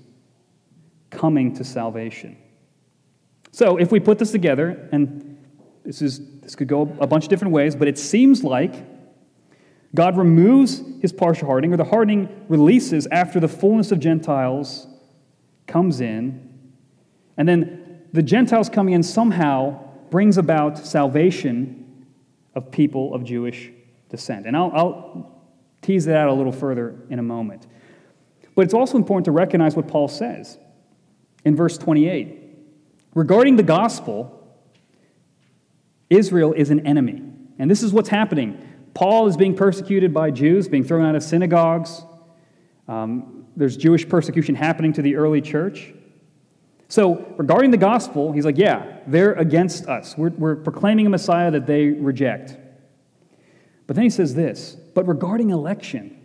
coming 1.11 1.54
to 1.57 1.64
salvation. 1.64 2.38
So 3.52 3.76
if 3.76 3.92
we 3.92 4.00
put 4.00 4.18
this 4.18 4.33
together, 4.33 4.88
and 4.92 5.37
This, 5.85 6.02
is, 6.02 6.20
this 6.42 6.54
could 6.54 6.68
go 6.68 6.83
a 7.00 7.07
bunch 7.07 7.24
of 7.24 7.31
different 7.31 7.54
ways, 7.54 7.74
but 7.74 7.88
it 7.88 7.98
seems 7.98 8.44
like 8.44 8.74
God 9.94 10.16
removes 10.16 10.83
his 11.01 11.12
partial 11.12 11.46
hardening, 11.46 11.72
or 11.72 11.77
the 11.77 11.85
hardening 11.85 12.29
releases 12.48 13.07
after 13.07 13.40
the 13.40 13.48
fullness 13.48 13.90
of 13.90 14.01
Gentiles 14.01 14.87
comes 15.66 16.01
in. 16.01 16.48
And 17.37 17.48
then 17.48 18.03
the 18.12 18.22
Gentiles 18.22 18.68
coming 18.68 18.94
in 18.94 19.03
somehow 19.03 19.81
brings 20.11 20.38
about 20.38 20.79
salvation 20.79 22.07
of 22.55 22.70
people 22.70 23.14
of 23.14 23.24
Jewish 23.24 23.70
descent. 24.09 24.46
And 24.46 24.57
I'll, 24.57 24.70
I'll 24.74 25.42
tease 25.83 26.05
that 26.07 26.16
out 26.16 26.29
a 26.29 26.33
little 26.33 26.53
further 26.53 26.96
in 27.09 27.18
a 27.18 27.22
moment. 27.22 27.66
But 28.55 28.64
it's 28.64 28.74
also 28.74 28.96
important 28.96 29.27
to 29.27 29.31
recognize 29.31 29.77
what 29.77 29.88
Paul 29.88 30.09
says 30.09 30.59
in 31.44 31.55
verse 31.55 31.79
28. 31.79 32.37
Regarding 33.14 33.57
the 33.57 33.62
gospel, 33.62 34.35
Israel 36.11 36.53
is 36.53 36.70
an 36.70 36.87
enemy. 36.87 37.22
And 37.59 37.70
this 37.70 37.83
is 37.83 37.92
what's 37.92 38.09
happening. 38.09 38.67
Paul 38.99 39.29
is 39.29 39.37
being 39.37 39.55
persecuted 39.55 40.13
by 40.13 40.33
Jews, 40.33 40.67
being 40.67 40.83
thrown 40.83 41.05
out 41.05 41.15
of 41.15 41.23
synagogues. 41.23 42.03
Um, 42.89 43.47
there's 43.55 43.77
Jewish 43.77 44.09
persecution 44.09 44.57
happening 44.57 44.93
to 44.95 45.03
the 45.03 45.15
early 45.15 45.41
church. 45.41 45.95
So, 46.89 47.33
regarding 47.37 47.71
the 47.71 47.77
gospel, 47.77 48.33
he's 48.33 48.45
like, 48.45 48.59
yeah, 48.59 48.99
they're 49.07 49.35
against 49.35 49.87
us. 49.87 50.19
We're, 50.19 50.31
we're 50.31 50.57
proclaiming 50.57 51.07
a 51.07 51.11
Messiah 51.11 51.49
that 51.53 51.65
they 51.65 51.91
reject. 51.91 52.57
But 53.87 53.95
then 53.95 54.03
he 54.03 54.11
says 54.11 54.35
this 54.35 54.77
But 54.97 55.07
regarding 55.07 55.51
election, 55.51 56.21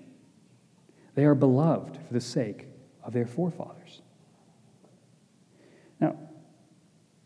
they 1.13 1.25
are 1.25 1.35
beloved 1.35 1.99
for 2.07 2.13
the 2.13 2.21
sake 2.21 2.65
of 3.03 3.13
their 3.13 3.27
forefathers. 3.27 4.01
Now, 5.99 6.17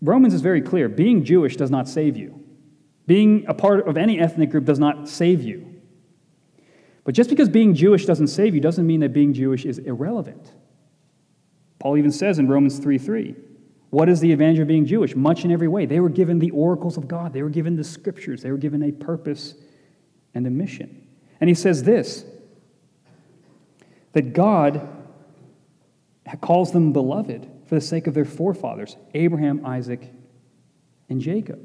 Romans 0.02 0.34
is 0.34 0.42
very 0.42 0.62
clear 0.62 0.90
being 0.90 1.24
Jewish 1.24 1.56
does 1.56 1.72
not 1.72 1.88
save 1.88 2.18
you. 2.18 2.47
Being 3.08 3.46
a 3.48 3.54
part 3.54 3.88
of 3.88 3.98
any 3.98 4.20
ethnic 4.20 4.52
group 4.52 4.66
does 4.66 4.80
not 4.80 5.10
save 5.10 5.42
you. 5.42 5.74
But 7.06 7.16
just 7.16 7.30
because 7.30 7.48
being 7.48 7.74
Jewish 7.74 8.06
doesn't 8.06 8.28
save 8.28 8.54
you 8.54 8.60
doesn't 8.60 8.86
mean 8.86 9.00
that 9.00 9.14
being 9.14 9.34
Jewish 9.34 9.66
is 9.66 9.78
irrelevant. 9.80 10.52
Paul 11.80 11.98
even 11.98 12.12
says 12.12 12.38
in 12.38 12.50
Romans 12.50 12.80
3 12.80 12.98
3, 12.98 13.36
what 13.90 14.10
is 14.10 14.20
the 14.20 14.34
advantage 14.34 14.60
of 14.60 14.68
being 14.68 14.86
Jewish? 14.86 15.16
Much 15.16 15.46
in 15.46 15.52
every 15.52 15.70
way. 15.70 15.86
They 15.86 16.02
were 16.02 16.10
given 16.10 16.40
the 16.40 16.52
oracles 16.52 16.98
of 16.98 17.08
God, 17.08 17.32
they 17.32 17.44
were 17.44 17.50
given 17.50 17.78
the 17.78 17.84
scriptures, 17.84 18.44
they 18.44 18.52
were 18.52 18.58
given 18.58 18.84
a 18.84 18.92
purpose 18.92 19.56
and 20.34 20.46
a 20.46 20.50
mission. 20.50 21.08
And 21.40 21.50
he 21.50 21.54
says 21.54 21.84
this 21.84 22.26
that 24.12 24.34
God 24.34 24.88
calls 26.42 26.72
them 26.74 26.92
beloved 26.92 27.50
for 27.68 27.76
the 27.76 27.82
sake 27.82 28.08
of 28.08 28.14
their 28.14 28.26
forefathers, 28.26 28.98
Abraham, 29.14 29.66
Isaac, 29.66 30.12
and 31.08 31.22
Jacob. 31.22 31.60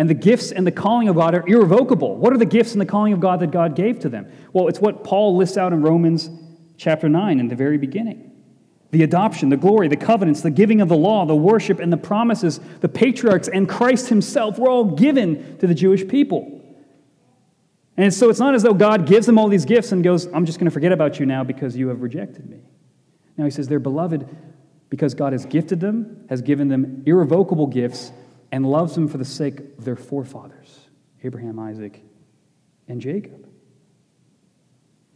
And 0.00 0.08
the 0.08 0.14
gifts 0.14 0.50
and 0.50 0.66
the 0.66 0.72
calling 0.72 1.08
of 1.10 1.16
God 1.16 1.34
are 1.34 1.46
irrevocable. 1.46 2.16
What 2.16 2.32
are 2.32 2.38
the 2.38 2.46
gifts 2.46 2.72
and 2.72 2.80
the 2.80 2.86
calling 2.86 3.12
of 3.12 3.20
God 3.20 3.40
that 3.40 3.50
God 3.50 3.76
gave 3.76 3.98
to 3.98 4.08
them? 4.08 4.32
Well, 4.54 4.66
it's 4.68 4.80
what 4.80 5.04
Paul 5.04 5.36
lists 5.36 5.58
out 5.58 5.74
in 5.74 5.82
Romans 5.82 6.30
chapter 6.78 7.06
9 7.06 7.38
in 7.38 7.48
the 7.48 7.54
very 7.54 7.76
beginning 7.76 8.26
the 8.92 9.02
adoption, 9.02 9.50
the 9.50 9.58
glory, 9.58 9.88
the 9.88 9.98
covenants, 9.98 10.40
the 10.40 10.50
giving 10.50 10.80
of 10.80 10.88
the 10.88 10.96
law, 10.96 11.26
the 11.26 11.36
worship, 11.36 11.80
and 11.80 11.92
the 11.92 11.98
promises, 11.98 12.60
the 12.80 12.88
patriarchs, 12.88 13.46
and 13.46 13.68
Christ 13.68 14.08
himself 14.08 14.58
were 14.58 14.70
all 14.70 14.96
given 14.96 15.58
to 15.58 15.66
the 15.66 15.74
Jewish 15.74 16.08
people. 16.08 16.62
And 17.98 18.12
so 18.12 18.30
it's 18.30 18.40
not 18.40 18.54
as 18.54 18.62
though 18.62 18.72
God 18.72 19.06
gives 19.06 19.26
them 19.26 19.38
all 19.38 19.48
these 19.48 19.66
gifts 19.66 19.92
and 19.92 20.02
goes, 20.02 20.24
I'm 20.32 20.46
just 20.46 20.58
going 20.58 20.64
to 20.64 20.72
forget 20.72 20.92
about 20.92 21.20
you 21.20 21.26
now 21.26 21.44
because 21.44 21.76
you 21.76 21.88
have 21.88 22.00
rejected 22.00 22.48
me. 22.48 22.60
Now 23.36 23.44
he 23.44 23.50
says 23.50 23.68
they're 23.68 23.78
beloved 23.78 24.26
because 24.88 25.12
God 25.12 25.34
has 25.34 25.44
gifted 25.44 25.78
them, 25.78 26.24
has 26.30 26.40
given 26.40 26.68
them 26.68 27.02
irrevocable 27.04 27.66
gifts, 27.66 28.12
and 28.52 28.66
loves 28.66 28.94
them 28.94 29.08
for 29.08 29.18
the 29.18 29.24
sake 29.24 29.60
of 29.60 29.84
their 29.84 29.96
forefathers, 29.96 30.88
Abraham, 31.22 31.58
Isaac, 31.58 32.02
and 32.88 33.00
Jacob. 33.00 33.46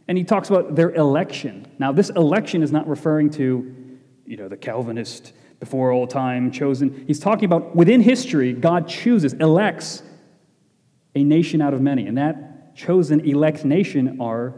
And 0.07 0.17
he 0.17 0.23
talks 0.23 0.49
about 0.49 0.75
their 0.75 0.91
election. 0.91 1.67
Now, 1.79 1.91
this 1.91 2.09
election 2.09 2.61
is 2.63 2.71
not 2.71 2.87
referring 2.87 3.31
to, 3.31 3.99
you 4.25 4.37
know, 4.37 4.47
the 4.47 4.57
Calvinist 4.57 5.33
before 5.59 5.91
all 5.91 6.05
time 6.05 6.51
chosen. 6.51 7.05
He's 7.07 7.19
talking 7.19 7.45
about 7.45 7.75
within 7.75 8.01
history, 8.01 8.53
God 8.53 8.87
chooses, 8.87 9.33
elects 9.33 10.03
a 11.15 11.23
nation 11.23 11.61
out 11.61 11.73
of 11.73 11.81
many. 11.81 12.07
And 12.07 12.17
that 12.17 12.75
chosen 12.75 13.21
elect 13.21 13.65
nation 13.65 14.21
are 14.21 14.53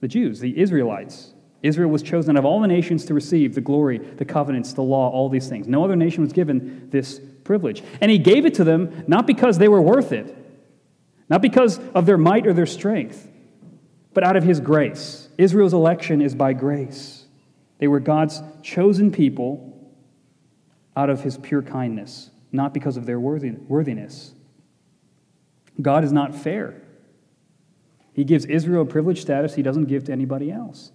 the 0.00 0.08
Jews, 0.08 0.40
the 0.40 0.58
Israelites. 0.58 1.34
Israel 1.62 1.90
was 1.90 2.02
chosen 2.02 2.36
out 2.36 2.40
of 2.40 2.44
all 2.44 2.60
the 2.60 2.66
nations 2.66 3.04
to 3.04 3.14
receive 3.14 3.54
the 3.54 3.60
glory, 3.60 3.98
the 3.98 4.24
covenants, 4.24 4.72
the 4.72 4.82
law, 4.82 5.10
all 5.10 5.28
these 5.28 5.48
things. 5.48 5.68
No 5.68 5.84
other 5.84 5.94
nation 5.94 6.22
was 6.22 6.32
given 6.32 6.88
this 6.90 7.20
privilege. 7.44 7.82
And 8.00 8.10
he 8.10 8.18
gave 8.18 8.46
it 8.46 8.54
to 8.54 8.64
them 8.64 9.04
not 9.06 9.26
because 9.26 9.58
they 9.58 9.68
were 9.68 9.82
worth 9.82 10.12
it, 10.12 10.36
not 11.28 11.42
because 11.42 11.78
of 11.94 12.06
their 12.06 12.18
might 12.18 12.46
or 12.46 12.52
their 12.52 12.66
strength, 12.66 13.28
but 14.14 14.24
out 14.24 14.36
of 14.36 14.44
his 14.44 14.60
grace. 14.60 15.28
Israel's 15.38 15.72
election 15.72 16.20
is 16.20 16.34
by 16.34 16.52
grace. 16.52 17.24
They 17.78 17.88
were 17.88 18.00
God's 18.00 18.40
chosen 18.62 19.10
people 19.10 19.68
out 20.96 21.10
of 21.10 21.22
his 21.22 21.38
pure 21.38 21.62
kindness, 21.62 22.30
not 22.52 22.74
because 22.74 22.96
of 22.96 23.06
their 23.06 23.18
worthiness. 23.18 24.32
God 25.80 26.04
is 26.04 26.12
not 26.12 26.34
fair. 26.34 26.82
He 28.12 28.24
gives 28.24 28.44
Israel 28.44 28.82
a 28.82 28.86
privileged 28.86 29.22
status 29.22 29.54
he 29.54 29.62
doesn't 29.62 29.86
give 29.86 30.04
to 30.04 30.12
anybody 30.12 30.52
else. 30.52 30.92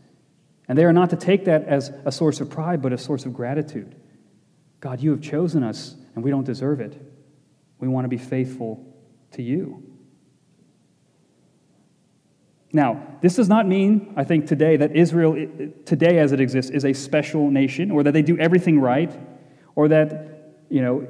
And 0.68 0.78
they 0.78 0.86
are 0.86 0.94
not 0.94 1.10
to 1.10 1.16
take 1.16 1.46
that 1.46 1.64
as 1.64 1.92
a 2.06 2.12
source 2.12 2.40
of 2.42 2.50
pride, 2.50 2.82
but 2.82 2.94
a 2.94 2.98
source 2.98 3.26
of 3.26 3.34
gratitude. 3.34 3.96
God, 4.82 5.02
you 5.02 5.12
have 5.12 5.22
chosen 5.22 5.64
us, 5.64 5.96
and 6.18 6.24
we 6.24 6.32
don't 6.32 6.46
deserve 6.46 6.82
it. 6.82 7.00
We 7.78 7.88
want 7.88 8.06
to 8.06 8.10
be 8.10 8.18
faithful 8.18 8.84
to 9.34 9.44
you. 9.44 9.84
Now, 12.74 13.06
this 13.22 13.36
does 13.36 13.48
not 13.48 13.68
mean, 13.68 14.14
I 14.18 14.24
think, 14.24 14.48
today 14.48 14.78
that 14.78 14.96
Israel, 14.96 15.48
today 15.86 16.18
as 16.18 16.32
it 16.32 16.40
exists, 16.40 16.72
is 16.72 16.86
a 16.86 16.94
special 16.94 17.52
nation, 17.52 17.92
or 17.92 18.02
that 18.02 18.14
they 18.14 18.24
do 18.24 18.36
everything 18.40 18.80
right, 18.80 19.16
or 19.76 19.90
that, 19.90 20.56
you 20.70 20.82
know, 20.82 21.08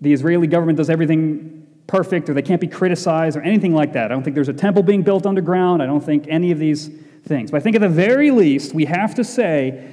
the 0.00 0.12
Israeli 0.12 0.46
government 0.46 0.76
does 0.76 0.90
everything 0.90 1.66
perfect, 1.88 2.30
or 2.30 2.34
they 2.34 2.40
can't 2.40 2.60
be 2.60 2.68
criticized, 2.68 3.36
or 3.36 3.42
anything 3.42 3.74
like 3.74 3.94
that. 3.94 4.04
I 4.04 4.08
don't 4.14 4.22
think 4.22 4.36
there's 4.36 4.48
a 4.48 4.52
temple 4.52 4.84
being 4.84 5.02
built 5.02 5.26
underground. 5.26 5.82
I 5.82 5.86
don't 5.86 6.04
think 6.04 6.26
any 6.28 6.52
of 6.52 6.60
these 6.60 6.88
things. 7.24 7.50
But 7.50 7.56
I 7.56 7.60
think 7.64 7.74
at 7.74 7.82
the 7.82 7.88
very 7.88 8.30
least, 8.30 8.74
we 8.74 8.84
have 8.84 9.16
to 9.16 9.24
say 9.24 9.90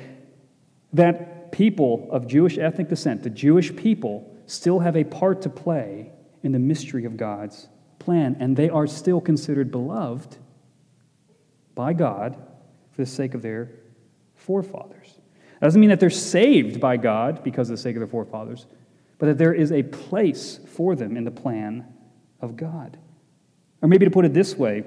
that 0.94 1.52
people 1.52 2.08
of 2.12 2.28
Jewish 2.28 2.60
ethnic 2.60 2.90
descent, 2.90 3.24
the 3.24 3.32
Jewish 3.32 3.76
people, 3.76 4.30
still 4.46 4.80
have 4.80 4.96
a 4.96 5.04
part 5.04 5.42
to 5.44 5.50
play 5.50 6.12
in 6.42 6.52
the 6.52 6.60
mystery 6.60 7.06
of 7.06 7.18
God's 7.18 7.68
plan, 8.00 8.36
and 8.40 8.56
they 8.56 8.70
are 8.70 8.88
still 8.88 9.22
considered 9.22 9.72
beloved 9.72 10.38
by 11.76 11.94
God 11.94 12.36
for 12.92 13.02
the 13.02 13.06
sake 13.06 13.34
of 13.34 13.42
their 13.42 13.72
forefathers. 14.36 15.20
That 15.60 15.68
doesn't 15.68 15.80
mean 15.80 15.90
that 15.90 16.00
they're 16.00 16.10
saved 16.10 16.80
by 16.80 16.98
God 16.98 17.44
because 17.44 17.70
of 17.70 17.78
the 17.78 17.82
sake 17.82 17.96
of 17.96 18.02
their 18.02 18.08
forefathers, 18.08 18.66
but 19.18 19.28
that 19.28 19.38
there 19.38 19.54
is 19.54 19.72
a 19.72 19.84
place 19.84 20.60
for 20.68 20.96
them 20.96 21.16
in 21.16 21.24
the 21.24 21.32
plan 21.32 21.88
of 22.42 22.58
God. 22.58 22.98
Or 23.82 23.88
maybe 23.88 24.06
to 24.06 24.12
put 24.12 24.26
it 24.26 24.34
this 24.34 24.56
way, 24.56 24.84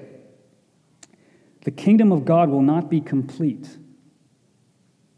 the 1.61 1.71
kingdom 1.71 2.11
of 2.11 2.23
God 2.23 2.49
will 2.49 2.61
not 2.61 2.89
be 2.89 3.01
complete 3.01 3.77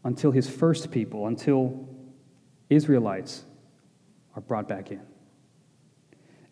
until 0.02 0.30
his 0.30 0.48
first 0.48 0.90
people, 0.90 1.26
until 1.26 1.86
Israelites 2.70 3.44
are 4.34 4.40
brought 4.42 4.68
back 4.68 4.90
in. 4.90 5.00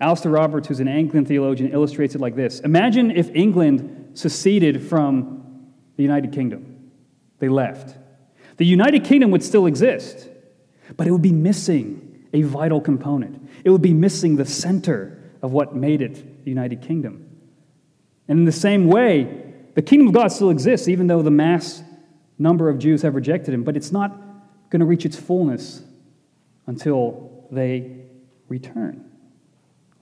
Alastair 0.00 0.30
Roberts, 0.30 0.68
who's 0.68 0.80
an 0.80 0.88
Anglican 0.88 1.24
theologian, 1.24 1.72
illustrates 1.72 2.14
it 2.14 2.20
like 2.20 2.36
this 2.36 2.60
Imagine 2.60 3.10
if 3.10 3.34
England 3.34 4.12
seceded 4.14 4.88
from 4.88 5.72
the 5.96 6.02
United 6.02 6.32
Kingdom. 6.32 6.90
They 7.38 7.48
left. 7.48 7.96
The 8.56 8.66
United 8.66 9.04
Kingdom 9.04 9.30
would 9.30 9.42
still 9.42 9.66
exist, 9.66 10.28
but 10.96 11.06
it 11.06 11.10
would 11.10 11.22
be 11.22 11.32
missing 11.32 12.26
a 12.32 12.42
vital 12.42 12.80
component. 12.80 13.48
It 13.64 13.70
would 13.70 13.82
be 13.82 13.94
missing 13.94 14.36
the 14.36 14.44
center 14.44 15.18
of 15.42 15.52
what 15.52 15.74
made 15.74 16.02
it 16.02 16.44
the 16.44 16.50
United 16.50 16.82
Kingdom. 16.82 17.28
And 18.26 18.40
in 18.40 18.44
the 18.44 18.52
same 18.52 18.88
way, 18.88 19.44
the 19.74 19.82
kingdom 19.82 20.08
of 20.08 20.14
God 20.14 20.32
still 20.32 20.50
exists, 20.50 20.88
even 20.88 21.06
though 21.06 21.22
the 21.22 21.30
mass 21.30 21.82
number 22.38 22.68
of 22.68 22.78
Jews 22.78 23.02
have 23.02 23.14
rejected 23.14 23.54
him, 23.54 23.64
but 23.64 23.76
it's 23.76 23.92
not 23.92 24.10
going 24.70 24.80
to 24.80 24.86
reach 24.86 25.06
its 25.06 25.16
fullness 25.16 25.82
until 26.66 27.37
they 27.50 28.04
return, 28.48 29.10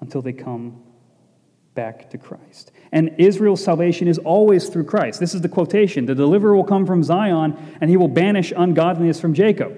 until 0.01 0.23
they 0.23 0.33
come 0.33 0.83
back 1.75 2.11
to 2.11 2.19
Christ. 2.19 2.73
And 2.91 3.15
Israel's 3.19 3.63
salvation 3.63 4.09
is 4.09 4.19
always 4.19 4.69
through 4.69 4.85
Christ. 4.85 5.21
This 5.21 5.35
is 5.35 5.43
the 5.43 5.49
quotation 5.49 6.07
The 6.07 6.15
deliverer 6.15 6.57
will 6.57 6.65
come 6.65 6.87
from 6.87 7.03
Zion, 7.03 7.57
and 7.81 7.91
he 7.91 7.97
will 7.97 8.09
banish 8.09 8.53
ungodliness 8.57 9.21
from 9.21 9.35
Jacob. 9.35 9.77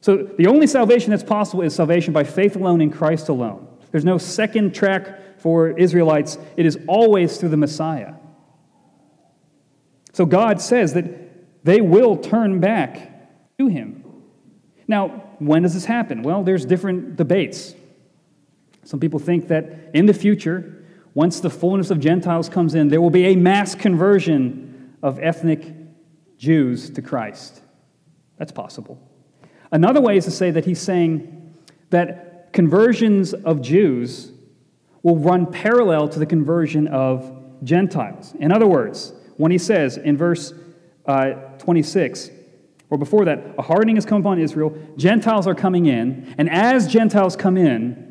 So 0.00 0.16
the 0.16 0.46
only 0.46 0.66
salvation 0.66 1.10
that's 1.10 1.22
possible 1.22 1.62
is 1.62 1.74
salvation 1.74 2.12
by 2.12 2.24
faith 2.24 2.56
alone 2.56 2.80
in 2.80 2.90
Christ 2.90 3.28
alone. 3.28 3.66
There's 3.90 4.04
no 4.04 4.18
second 4.18 4.74
track 4.74 5.40
for 5.40 5.70
Israelites, 5.70 6.36
it 6.56 6.66
is 6.66 6.78
always 6.88 7.36
through 7.36 7.50
the 7.50 7.56
Messiah. 7.56 8.14
So 10.12 10.26
God 10.26 10.60
says 10.60 10.94
that 10.94 11.64
they 11.64 11.80
will 11.80 12.16
turn 12.16 12.58
back 12.58 13.56
to 13.58 13.68
him. 13.68 14.04
Now, 14.88 15.27
when 15.38 15.62
does 15.62 15.74
this 15.74 15.84
happen? 15.84 16.22
Well, 16.22 16.42
there's 16.42 16.64
different 16.64 17.16
debates. 17.16 17.74
Some 18.84 19.00
people 19.00 19.18
think 19.18 19.48
that 19.48 19.90
in 19.94 20.06
the 20.06 20.14
future, 20.14 20.84
once 21.14 21.40
the 21.40 21.50
fullness 21.50 21.90
of 21.90 22.00
Gentiles 22.00 22.48
comes 22.48 22.74
in, 22.74 22.88
there 22.88 23.00
will 23.00 23.10
be 23.10 23.26
a 23.26 23.36
mass 23.36 23.74
conversion 23.74 24.96
of 25.02 25.18
ethnic 25.18 25.74
Jews 26.38 26.90
to 26.90 27.02
Christ. 27.02 27.60
That's 28.36 28.52
possible. 28.52 28.98
Another 29.70 30.00
way 30.00 30.16
is 30.16 30.24
to 30.24 30.30
say 30.30 30.50
that 30.50 30.64
he's 30.64 30.80
saying 30.80 31.54
that 31.90 32.52
conversions 32.52 33.34
of 33.34 33.60
Jews 33.60 34.32
will 35.02 35.16
run 35.16 35.46
parallel 35.46 36.08
to 36.08 36.18
the 36.18 36.26
conversion 36.26 36.88
of 36.88 37.34
Gentiles. 37.62 38.34
In 38.38 38.52
other 38.52 38.66
words, 38.66 39.12
when 39.36 39.50
he 39.52 39.58
says 39.58 39.96
in 39.96 40.16
verse 40.16 40.52
uh, 41.06 41.32
26, 41.58 42.30
or 42.90 42.98
before 42.98 43.24
that, 43.26 43.54
a 43.58 43.62
hardening 43.62 43.96
has 43.96 44.06
come 44.06 44.20
upon 44.20 44.38
Israel, 44.38 44.76
Gentiles 44.96 45.46
are 45.46 45.54
coming 45.54 45.86
in, 45.86 46.34
and 46.38 46.48
as 46.48 46.86
Gentiles 46.86 47.36
come 47.36 47.56
in, 47.56 48.08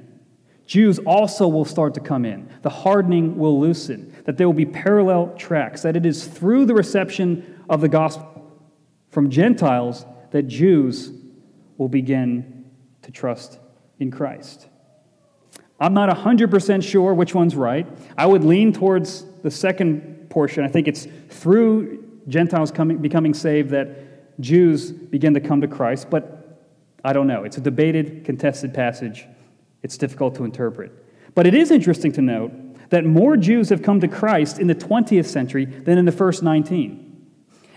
Jews 0.66 1.00
also 1.00 1.48
will 1.48 1.66
start 1.66 1.94
to 1.94 2.00
come 2.00 2.26
in. 2.26 2.50
The 2.62 2.70
hardening 2.70 3.38
will 3.38 3.60
loosen, 3.60 4.14
that 4.26 4.38
there 4.38 4.48
will 4.48 4.54
be 4.54 4.66
parallel 4.66 5.34
tracks, 5.38 5.82
that 5.82 5.96
it 5.96 6.06
is 6.06 6.28
through 6.28 6.66
the 6.66 6.74
reception 6.74 7.64
of 7.70 7.82
the 7.82 7.90
gospel 7.90 8.38
from 9.10 9.30
Gentiles 9.30 10.06
that 10.32 10.44
Jews 10.44 11.12
will 11.78 11.88
begin 11.88 12.66
to 13.02 13.12
trust 13.12 13.60
in 14.00 14.12
Christ. 14.12 14.68
I'm 15.80 15.94
not 15.94 16.10
100% 16.16 16.84
sure 16.84 17.14
which 17.14 17.34
one's 17.34 17.56
right. 17.56 17.88
I 18.18 18.26
would 18.26 18.44
lean 18.44 18.74
towards 18.74 19.26
the 19.44 19.52
second 19.52 20.30
portion. 20.30 20.64
I 20.64 20.68
think 20.68 20.88
it's 20.88 21.08
through 21.30 22.04
Gentiles 22.28 22.72
coming, 22.72 22.98
becoming 22.98 23.34
saved 23.34 23.70
that 23.70 23.90
Jews 24.40 24.92
begin 24.92 25.34
to 25.34 25.40
come 25.40 25.62
to 25.62 25.68
Christ, 25.68 26.10
but 26.10 26.66
I 27.04 27.14
don't 27.14 27.28
know. 27.28 27.44
It's 27.44 27.58
a 27.58 27.62
debated, 27.62 28.26
contested 28.26 28.74
passage. 28.74 29.26
It's 29.82 29.98
difficult 29.98 30.36
to 30.36 30.44
interpret. 30.44 30.92
But 31.36 31.48
it 31.48 31.54
is 31.54 31.72
interesting 31.72 32.12
to 32.14 32.22
note 32.22 32.52
that 32.90 33.06
more 33.06 33.38
Jews 33.38 33.70
have 33.70 33.82
come 33.82 34.00
to 34.00 34.08
Christ 34.08 34.60
in 34.60 34.68
the 34.68 34.76
20th 34.76 35.26
century 35.26 35.66
than 35.66 35.98
in 35.98 36.06
the 36.06 36.12
first 36.12 36.44
19. 36.44 37.04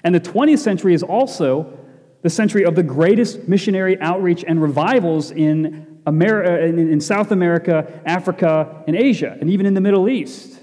And 0.05 0.15
the 0.15 0.21
20th 0.21 0.61
century 0.61 0.95
is 0.95 1.03
also 1.03 1.79
the 2.23 2.31
century 2.31 2.65
of 2.65 2.75
the 2.75 2.83
greatest 2.83 3.49
missionary 3.49 4.01
outreach 4.01 4.45
and 4.47 4.61
revivals 4.61 5.31
in, 5.31 6.01
America, 6.07 6.53
uh, 6.53 6.67
in 6.67 7.01
South 7.01 7.33
America, 7.33 8.01
Africa, 8.05 8.83
and 8.87 8.97
Asia, 8.97 9.37
and 9.41 9.51
even 9.51 9.67
in 9.67 9.75
the 9.75 9.81
Middle 9.81 10.09
East. 10.09 10.61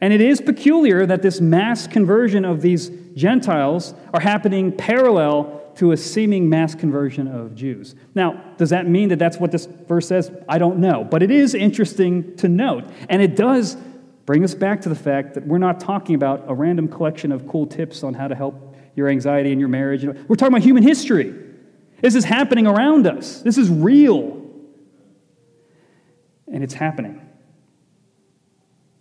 And 0.00 0.12
it 0.12 0.20
is 0.20 0.40
peculiar 0.40 1.06
that 1.06 1.22
this 1.22 1.40
mass 1.40 1.86
conversion 1.86 2.44
of 2.44 2.60
these 2.60 2.90
Gentiles 3.16 3.94
are 4.12 4.20
happening 4.20 4.72
parallel 4.72 5.62
to 5.76 5.92
a 5.92 5.96
seeming 5.96 6.48
mass 6.48 6.74
conversion 6.74 7.28
of 7.28 7.54
Jews. 7.54 7.94
Now, 8.14 8.42
does 8.56 8.70
that 8.70 8.88
mean 8.88 9.08
that 9.10 9.18
that's 9.18 9.38
what 9.38 9.52
this 9.52 9.66
verse 9.66 10.08
says? 10.08 10.30
I 10.48 10.58
don't 10.58 10.78
know. 10.78 11.04
But 11.04 11.22
it 11.22 11.30
is 11.30 11.54
interesting 11.54 12.36
to 12.36 12.48
note. 12.48 12.84
And 13.08 13.20
it 13.20 13.36
does 13.36 13.76
bring 14.24 14.42
us 14.42 14.54
back 14.54 14.82
to 14.82 14.88
the 14.88 14.94
fact 14.94 15.34
that 15.34 15.46
we're 15.46 15.58
not 15.58 15.80
talking 15.80 16.14
about 16.14 16.44
a 16.48 16.54
random 16.54 16.88
collection 16.88 17.32
of 17.32 17.46
cool 17.46 17.66
tips 17.66 18.02
on 18.02 18.14
how 18.14 18.28
to 18.28 18.34
help 18.34 18.76
your 18.94 19.08
anxiety 19.08 19.52
in 19.52 19.60
your 19.60 19.68
marriage. 19.68 20.04
We're 20.04 20.36
talking 20.36 20.54
about 20.54 20.62
human 20.62 20.82
history. 20.82 21.34
This 22.00 22.14
is 22.14 22.24
happening 22.24 22.66
around 22.66 23.06
us, 23.06 23.40
this 23.42 23.58
is 23.58 23.70
real. 23.70 24.42
And 26.52 26.62
it's 26.62 26.74
happening. 26.74 27.25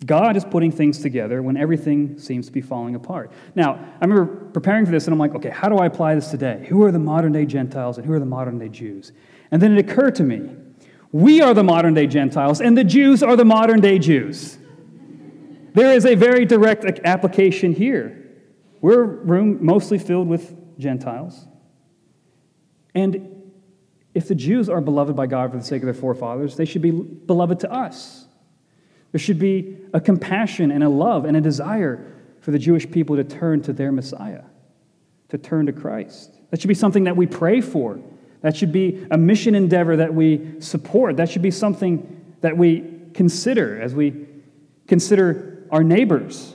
God 0.03 0.35
is 0.35 0.43
putting 0.43 0.71
things 0.71 0.99
together 0.99 1.41
when 1.41 1.55
everything 1.55 2.19
seems 2.19 2.47
to 2.47 2.51
be 2.51 2.61
falling 2.61 2.95
apart. 2.95 3.31
Now, 3.55 3.73
I 3.73 4.05
remember 4.05 4.25
preparing 4.51 4.85
for 4.85 4.91
this, 4.91 5.05
and 5.05 5.13
I'm 5.13 5.19
like, 5.19 5.35
okay, 5.35 5.49
how 5.49 5.69
do 5.69 5.77
I 5.77 5.85
apply 5.85 6.15
this 6.15 6.29
today? 6.29 6.65
Who 6.69 6.83
are 6.83 6.91
the 6.91 6.99
modern 6.99 7.31
day 7.31 7.45
Gentiles 7.45 7.97
and 7.97 8.05
who 8.05 8.13
are 8.13 8.19
the 8.19 8.25
modern 8.25 8.59
day 8.59 8.69
Jews? 8.69 9.13
And 9.51 9.61
then 9.61 9.77
it 9.77 9.89
occurred 9.89 10.15
to 10.15 10.23
me 10.23 10.49
we 11.11 11.41
are 11.41 11.53
the 11.53 11.63
modern 11.63 11.93
day 11.93 12.07
Gentiles, 12.07 12.59
and 12.59 12.77
the 12.77 12.83
Jews 12.83 13.23
are 13.23 13.37
the 13.37 13.45
modern 13.45 13.79
day 13.79 13.99
Jews. 13.99 14.57
There 15.73 15.93
is 15.93 16.05
a 16.05 16.15
very 16.15 16.43
direct 16.43 16.85
application 17.05 17.73
here. 17.73 18.21
We're 18.81 19.03
a 19.03 19.07
room 19.07 19.59
mostly 19.63 19.97
filled 19.97 20.27
with 20.27 20.53
Gentiles. 20.77 21.47
And 22.93 23.51
if 24.13 24.27
the 24.27 24.35
Jews 24.35 24.67
are 24.67 24.81
beloved 24.81 25.15
by 25.15 25.27
God 25.27 25.51
for 25.51 25.57
the 25.57 25.63
sake 25.63 25.81
of 25.81 25.85
their 25.85 25.93
forefathers, 25.93 26.57
they 26.57 26.65
should 26.65 26.81
be 26.81 26.91
beloved 26.91 27.61
to 27.61 27.71
us. 27.71 28.27
There 29.15 29.19
should 29.21 29.39
be 29.39 29.77
a 29.93 30.01
compassion 30.01 30.71
and 30.71 30.83
a 30.83 30.89
love 30.89 31.23
and 31.23 31.37
a 31.37 31.39
desire 31.39 32.05
for 32.41 32.51
the 32.51 32.59
Jewish 32.59 32.91
people 32.91 33.15
to 33.15 33.23
turn 33.23 33.61
to 33.61 33.71
their 33.71 33.89
Messiah, 33.89 34.43
to 35.29 35.37
turn 35.37 35.67
to 35.67 35.71
Christ. 35.71 36.37
That 36.51 36.59
should 36.59 36.67
be 36.67 36.73
something 36.73 37.05
that 37.05 37.15
we 37.15 37.25
pray 37.25 37.61
for. 37.61 37.97
That 38.41 38.57
should 38.57 38.73
be 38.73 39.07
a 39.09 39.17
mission 39.17 39.55
endeavor 39.55 39.95
that 39.95 40.13
we 40.13 40.59
support. 40.59 41.15
That 41.15 41.29
should 41.29 41.43
be 41.43 41.49
something 41.49 42.25
that 42.41 42.57
we 42.57 42.91
consider 43.13 43.81
as 43.81 43.95
we 43.95 44.27
consider 44.85 45.65
our 45.71 45.81
neighbors 45.81 46.53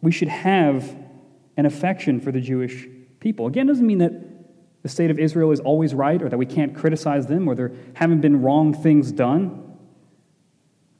we 0.00 0.12
should 0.12 0.28
have 0.28 0.96
an 1.58 1.66
affection 1.66 2.20
for 2.20 2.32
the 2.32 2.40
Jewish 2.40 2.86
people. 3.20 3.48
Again, 3.48 3.66
doesn't 3.66 3.86
mean 3.86 3.98
that 3.98 4.12
the 4.82 4.88
state 4.88 5.10
of 5.10 5.18
Israel 5.18 5.50
is 5.50 5.60
always 5.60 5.94
right 5.94 6.22
or 6.22 6.30
that 6.30 6.38
we 6.38 6.46
can't 6.46 6.74
criticize 6.74 7.26
them 7.26 7.48
or 7.48 7.54
there 7.54 7.72
haven't 7.94 8.20
been 8.20 8.40
wrong 8.40 8.72
things 8.72 9.10
done. 9.10 9.65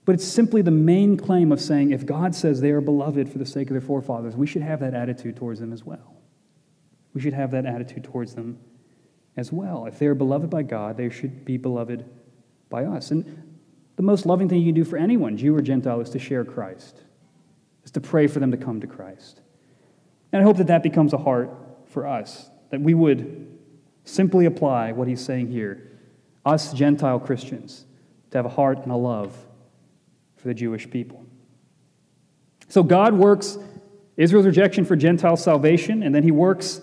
But 0.06 0.14
it's 0.14 0.24
simply 0.24 0.62
the 0.62 0.70
main 0.70 1.18
claim 1.18 1.52
of 1.52 1.60
saying 1.60 1.90
if 1.90 2.06
God 2.06 2.34
says 2.34 2.60
they 2.60 2.70
are 2.70 2.80
beloved 2.80 3.28
for 3.28 3.36
the 3.36 3.44
sake 3.44 3.68
of 3.68 3.74
their 3.74 3.80
forefathers, 3.82 4.36
we 4.36 4.46
should 4.46 4.62
have 4.62 4.80
that 4.80 4.94
attitude 4.94 5.36
towards 5.36 5.60
them 5.60 5.72
as 5.72 5.84
well. 5.84 6.16
We 7.12 7.20
should 7.20 7.34
have 7.34 7.50
that 7.50 7.66
attitude 7.66 8.04
towards 8.04 8.34
them 8.34 8.58
as 9.36 9.52
well. 9.52 9.84
If 9.84 9.98
they 9.98 10.06
are 10.06 10.14
beloved 10.14 10.48
by 10.48 10.62
God, 10.62 10.96
they 10.96 11.10
should 11.10 11.44
be 11.44 11.58
beloved 11.58 12.04
by 12.70 12.84
us. 12.84 13.10
And 13.10 13.58
the 13.96 14.02
most 14.02 14.24
loving 14.24 14.48
thing 14.48 14.60
you 14.60 14.66
can 14.66 14.74
do 14.74 14.84
for 14.84 14.96
anyone, 14.96 15.36
Jew 15.36 15.54
or 15.54 15.60
Gentile, 15.60 16.00
is 16.00 16.10
to 16.10 16.18
share 16.18 16.44
Christ 16.44 17.02
is 17.86 17.92
to 17.92 18.00
pray 18.00 18.26
for 18.26 18.40
them 18.40 18.50
to 18.50 18.56
come 18.56 18.80
to 18.80 18.86
Christ. 18.86 19.40
And 20.32 20.42
I 20.42 20.44
hope 20.44 20.56
that 20.56 20.66
that 20.66 20.82
becomes 20.82 21.12
a 21.12 21.18
heart 21.18 21.50
for 21.86 22.04
us, 22.04 22.50
that 22.70 22.80
we 22.80 22.94
would 22.94 23.58
simply 24.04 24.44
apply 24.44 24.90
what 24.90 25.06
he's 25.06 25.24
saying 25.24 25.48
here, 25.48 25.92
us 26.44 26.72
Gentile 26.72 27.20
Christians, 27.20 27.86
to 28.32 28.38
have 28.38 28.44
a 28.44 28.50
heart 28.50 28.78
and 28.78 28.90
a 28.90 28.96
love 28.96 29.45
for 30.46 30.50
the 30.50 30.54
Jewish 30.54 30.88
people. 30.88 31.26
So 32.68 32.84
God 32.84 33.14
works 33.14 33.58
Israel's 34.16 34.46
rejection 34.46 34.84
for 34.84 34.94
Gentile 34.94 35.36
salvation, 35.36 36.04
and 36.04 36.14
then 36.14 36.22
he 36.22 36.30
works 36.30 36.80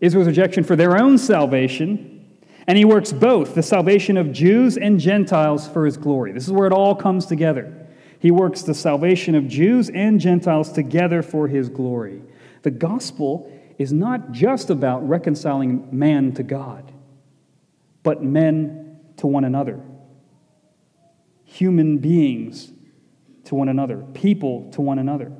Israel's 0.00 0.26
rejection 0.26 0.64
for 0.64 0.76
their 0.76 0.98
own 0.98 1.16
salvation. 1.16 2.36
And 2.66 2.76
he 2.76 2.84
works 2.84 3.12
both 3.12 3.54
the 3.54 3.62
salvation 3.62 4.18
of 4.18 4.32
Jews 4.32 4.76
and 4.76 5.00
Gentiles 5.00 5.66
for 5.66 5.86
his 5.86 5.96
glory. 5.96 6.32
This 6.32 6.44
is 6.44 6.52
where 6.52 6.66
it 6.66 6.74
all 6.74 6.94
comes 6.94 7.24
together. 7.24 7.86
He 8.18 8.30
works 8.30 8.60
the 8.62 8.74
salvation 8.74 9.34
of 9.34 9.48
Jews 9.48 9.88
and 9.88 10.20
Gentiles 10.20 10.70
together 10.70 11.22
for 11.22 11.48
his 11.48 11.70
glory. 11.70 12.20
The 12.62 12.70
gospel 12.70 13.50
is 13.78 13.94
not 13.94 14.32
just 14.32 14.68
about 14.68 15.08
reconciling 15.08 15.88
man 15.90 16.32
to 16.34 16.42
God, 16.42 16.92
but 18.02 18.22
men 18.22 18.98
to 19.16 19.26
one 19.26 19.44
another, 19.44 19.80
human 21.44 21.96
beings 21.96 22.72
to 23.46 23.54
one 23.54 23.68
another, 23.68 23.98
people 24.14 24.70
to 24.72 24.80
one 24.80 24.98
another. 24.98 25.32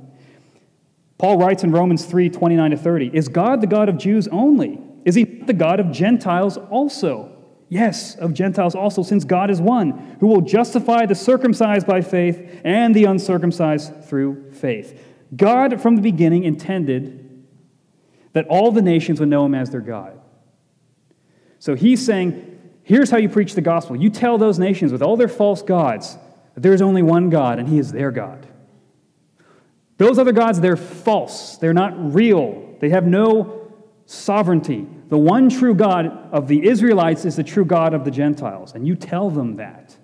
Paul 1.18 1.38
writes 1.38 1.64
in 1.64 1.72
Romans 1.72 2.04
3 2.04 2.28
29 2.30 2.70
to 2.72 2.76
30 2.76 3.10
Is 3.12 3.28
God 3.28 3.60
the 3.60 3.66
God 3.66 3.88
of 3.88 3.98
Jews 3.98 4.28
only? 4.28 4.80
Is 5.04 5.14
he 5.14 5.24
the 5.24 5.52
God 5.52 5.80
of 5.80 5.92
Gentiles 5.92 6.56
also? 6.56 7.32
Yes, 7.68 8.14
of 8.16 8.32
Gentiles 8.32 8.74
also, 8.74 9.02
since 9.02 9.24
God 9.24 9.50
is 9.50 9.60
one, 9.60 10.16
who 10.20 10.28
will 10.28 10.40
justify 10.40 11.04
the 11.06 11.16
circumcised 11.16 11.86
by 11.86 12.00
faith 12.00 12.60
and 12.64 12.94
the 12.94 13.04
uncircumcised 13.04 14.04
through 14.04 14.52
faith. 14.52 15.00
God, 15.34 15.80
from 15.80 15.96
the 15.96 16.02
beginning, 16.02 16.44
intended 16.44 17.44
that 18.34 18.46
all 18.46 18.70
the 18.70 18.82
nations 18.82 19.18
would 19.18 19.28
know 19.28 19.44
him 19.44 19.54
as 19.54 19.70
their 19.70 19.80
God. 19.80 20.20
So 21.58 21.74
he's 21.74 22.04
saying, 22.04 22.56
here's 22.84 23.10
how 23.10 23.16
you 23.16 23.28
preach 23.28 23.54
the 23.54 23.60
gospel. 23.60 23.96
You 23.96 24.10
tell 24.10 24.38
those 24.38 24.58
nations 24.58 24.92
with 24.92 25.02
all 25.02 25.16
their 25.16 25.26
false 25.26 25.62
gods 25.62 26.16
that 26.56 26.62
there 26.62 26.72
is 26.72 26.80
only 26.80 27.02
one 27.02 27.28
God, 27.28 27.58
and 27.58 27.68
he 27.68 27.78
is 27.78 27.92
their 27.92 28.10
God. 28.10 28.46
Those 29.98 30.18
other 30.18 30.32
gods, 30.32 30.58
they're 30.58 30.74
false. 30.74 31.58
They're 31.58 31.74
not 31.74 32.14
real. 32.14 32.74
They 32.80 32.88
have 32.88 33.06
no 33.06 33.74
sovereignty. 34.06 34.86
The 35.10 35.18
one 35.18 35.50
true 35.50 35.74
God 35.74 36.06
of 36.32 36.48
the 36.48 36.66
Israelites 36.66 37.26
is 37.26 37.36
the 37.36 37.44
true 37.44 37.66
God 37.66 37.92
of 37.92 38.06
the 38.06 38.10
Gentiles. 38.10 38.74
And 38.74 38.86
you 38.86 38.96
tell 38.96 39.28
them 39.28 39.56
that 39.56 39.94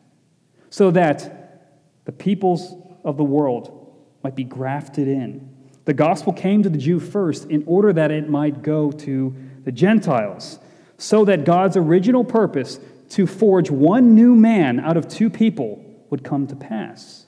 so 0.68 0.90
that 0.90 1.78
the 2.04 2.12
peoples 2.12 2.74
of 3.02 3.16
the 3.16 3.24
world 3.24 3.96
might 4.22 4.36
be 4.36 4.44
grafted 4.44 5.08
in. 5.08 5.48
The 5.86 5.94
gospel 5.94 6.34
came 6.34 6.62
to 6.64 6.68
the 6.68 6.78
Jew 6.78 7.00
first 7.00 7.46
in 7.48 7.64
order 7.66 7.94
that 7.94 8.10
it 8.10 8.28
might 8.28 8.62
go 8.62 8.92
to 8.92 9.34
the 9.64 9.72
Gentiles, 9.72 10.58
so 10.98 11.24
that 11.24 11.46
God's 11.46 11.78
original 11.78 12.24
purpose 12.24 12.78
to 13.10 13.26
forge 13.26 13.70
one 13.70 14.14
new 14.14 14.34
man 14.34 14.80
out 14.80 14.98
of 14.98 15.08
two 15.08 15.30
people 15.30 15.82
would 16.12 16.22
come 16.22 16.46
to 16.46 16.54
pass. 16.54 17.26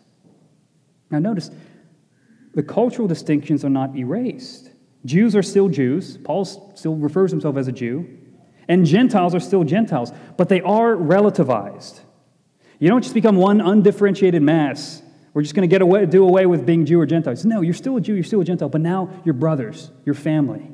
Now, 1.11 1.19
notice 1.19 1.51
the 2.55 2.63
cultural 2.63 3.09
distinctions 3.09 3.65
are 3.65 3.71
not 3.71 3.97
erased. 3.97 4.71
Jews 5.05 5.35
are 5.35 5.43
still 5.43 5.69
Jews. 5.69 6.19
Paul 6.19 6.45
still 6.45 6.95
refers 6.95 7.31
himself 7.31 7.57
as 7.57 7.67
a 7.67 7.73
Jew. 7.73 8.19
And 8.69 8.87
Gentiles 8.87 9.35
are 9.35 9.41
still 9.41 9.65
Gentiles, 9.65 10.13
but 10.37 10.51
they 10.51 10.61
are 10.61 10.95
relativized. 10.95 12.01
You 12.79 12.89
don't 12.91 13.03
just 13.03 13.15
become 13.15 13.37
one 13.37 13.61
undifferentiated 13.61 14.43
mass. 14.43 15.03
We're 15.33 15.43
just 15.43 15.55
going 15.55 15.69
to 15.69 15.73
get 15.73 15.81
away, 15.81 16.05
do 16.05 16.23
away 16.23 16.45
with 16.45 16.67
being 16.67 16.85
Jew 16.85 17.01
or 17.01 17.07
Gentile. 17.07 17.35
No, 17.45 17.63
you're 17.63 17.75
still 17.75 17.97
a 17.97 18.01
Jew, 18.03 18.15
you're 18.15 18.23
still 18.23 18.43
a 18.43 18.45
Gentile, 18.45 18.69
but 18.69 18.83
now 18.83 19.11
you're 19.25 19.33
brothers, 19.33 19.91
your 20.05 20.15
family. 20.15 20.71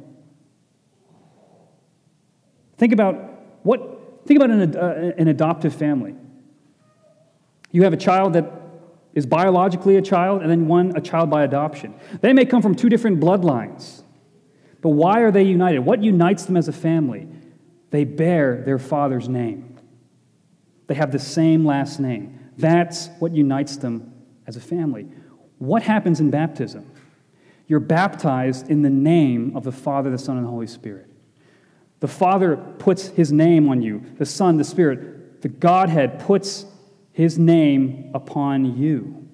Think 2.76 2.92
about 2.92 3.14
what, 3.62 4.26
think 4.26 4.40
about 4.40 4.50
an, 4.50 4.76
uh, 4.76 5.12
an 5.16 5.28
adoptive 5.28 5.74
family. 5.74 6.16
You 7.70 7.84
have 7.84 7.92
a 7.92 7.96
child 7.96 8.32
that 8.34 8.50
is 9.14 9.26
biologically 9.26 9.96
a 9.96 10.02
child, 10.02 10.42
and 10.42 10.50
then 10.50 10.68
one 10.68 10.96
a 10.96 11.00
child 11.00 11.30
by 11.30 11.44
adoption. 11.44 11.94
They 12.20 12.32
may 12.32 12.44
come 12.44 12.62
from 12.62 12.74
two 12.74 12.88
different 12.88 13.20
bloodlines, 13.20 14.02
but 14.80 14.90
why 14.90 15.20
are 15.20 15.30
they 15.30 15.42
united? 15.42 15.80
What 15.80 16.02
unites 16.02 16.44
them 16.44 16.56
as 16.56 16.68
a 16.68 16.72
family? 16.72 17.28
They 17.90 18.04
bear 18.04 18.62
their 18.64 18.78
father's 18.78 19.28
name. 19.28 19.78
They 20.86 20.94
have 20.94 21.12
the 21.12 21.18
same 21.18 21.64
last 21.64 22.00
name. 22.00 22.38
That's 22.56 23.08
what 23.18 23.32
unites 23.32 23.76
them 23.76 24.12
as 24.46 24.56
a 24.56 24.60
family. 24.60 25.08
What 25.58 25.82
happens 25.82 26.20
in 26.20 26.30
baptism? 26.30 26.90
You're 27.66 27.80
baptized 27.80 28.68
in 28.68 28.82
the 28.82 28.90
name 28.90 29.56
of 29.56 29.64
the 29.64 29.72
Father, 29.72 30.10
the 30.10 30.18
Son, 30.18 30.36
and 30.36 30.46
the 30.46 30.50
Holy 30.50 30.66
Spirit. 30.66 31.06
The 32.00 32.08
Father 32.08 32.56
puts 32.56 33.08
his 33.08 33.30
name 33.30 33.68
on 33.68 33.82
you, 33.82 34.04
the 34.18 34.26
Son, 34.26 34.56
the 34.56 34.64
Spirit. 34.64 35.42
The 35.42 35.48
Godhead 35.48 36.18
puts 36.18 36.66
his 37.20 37.38
name 37.38 38.10
upon 38.14 38.78
you. 38.78 39.28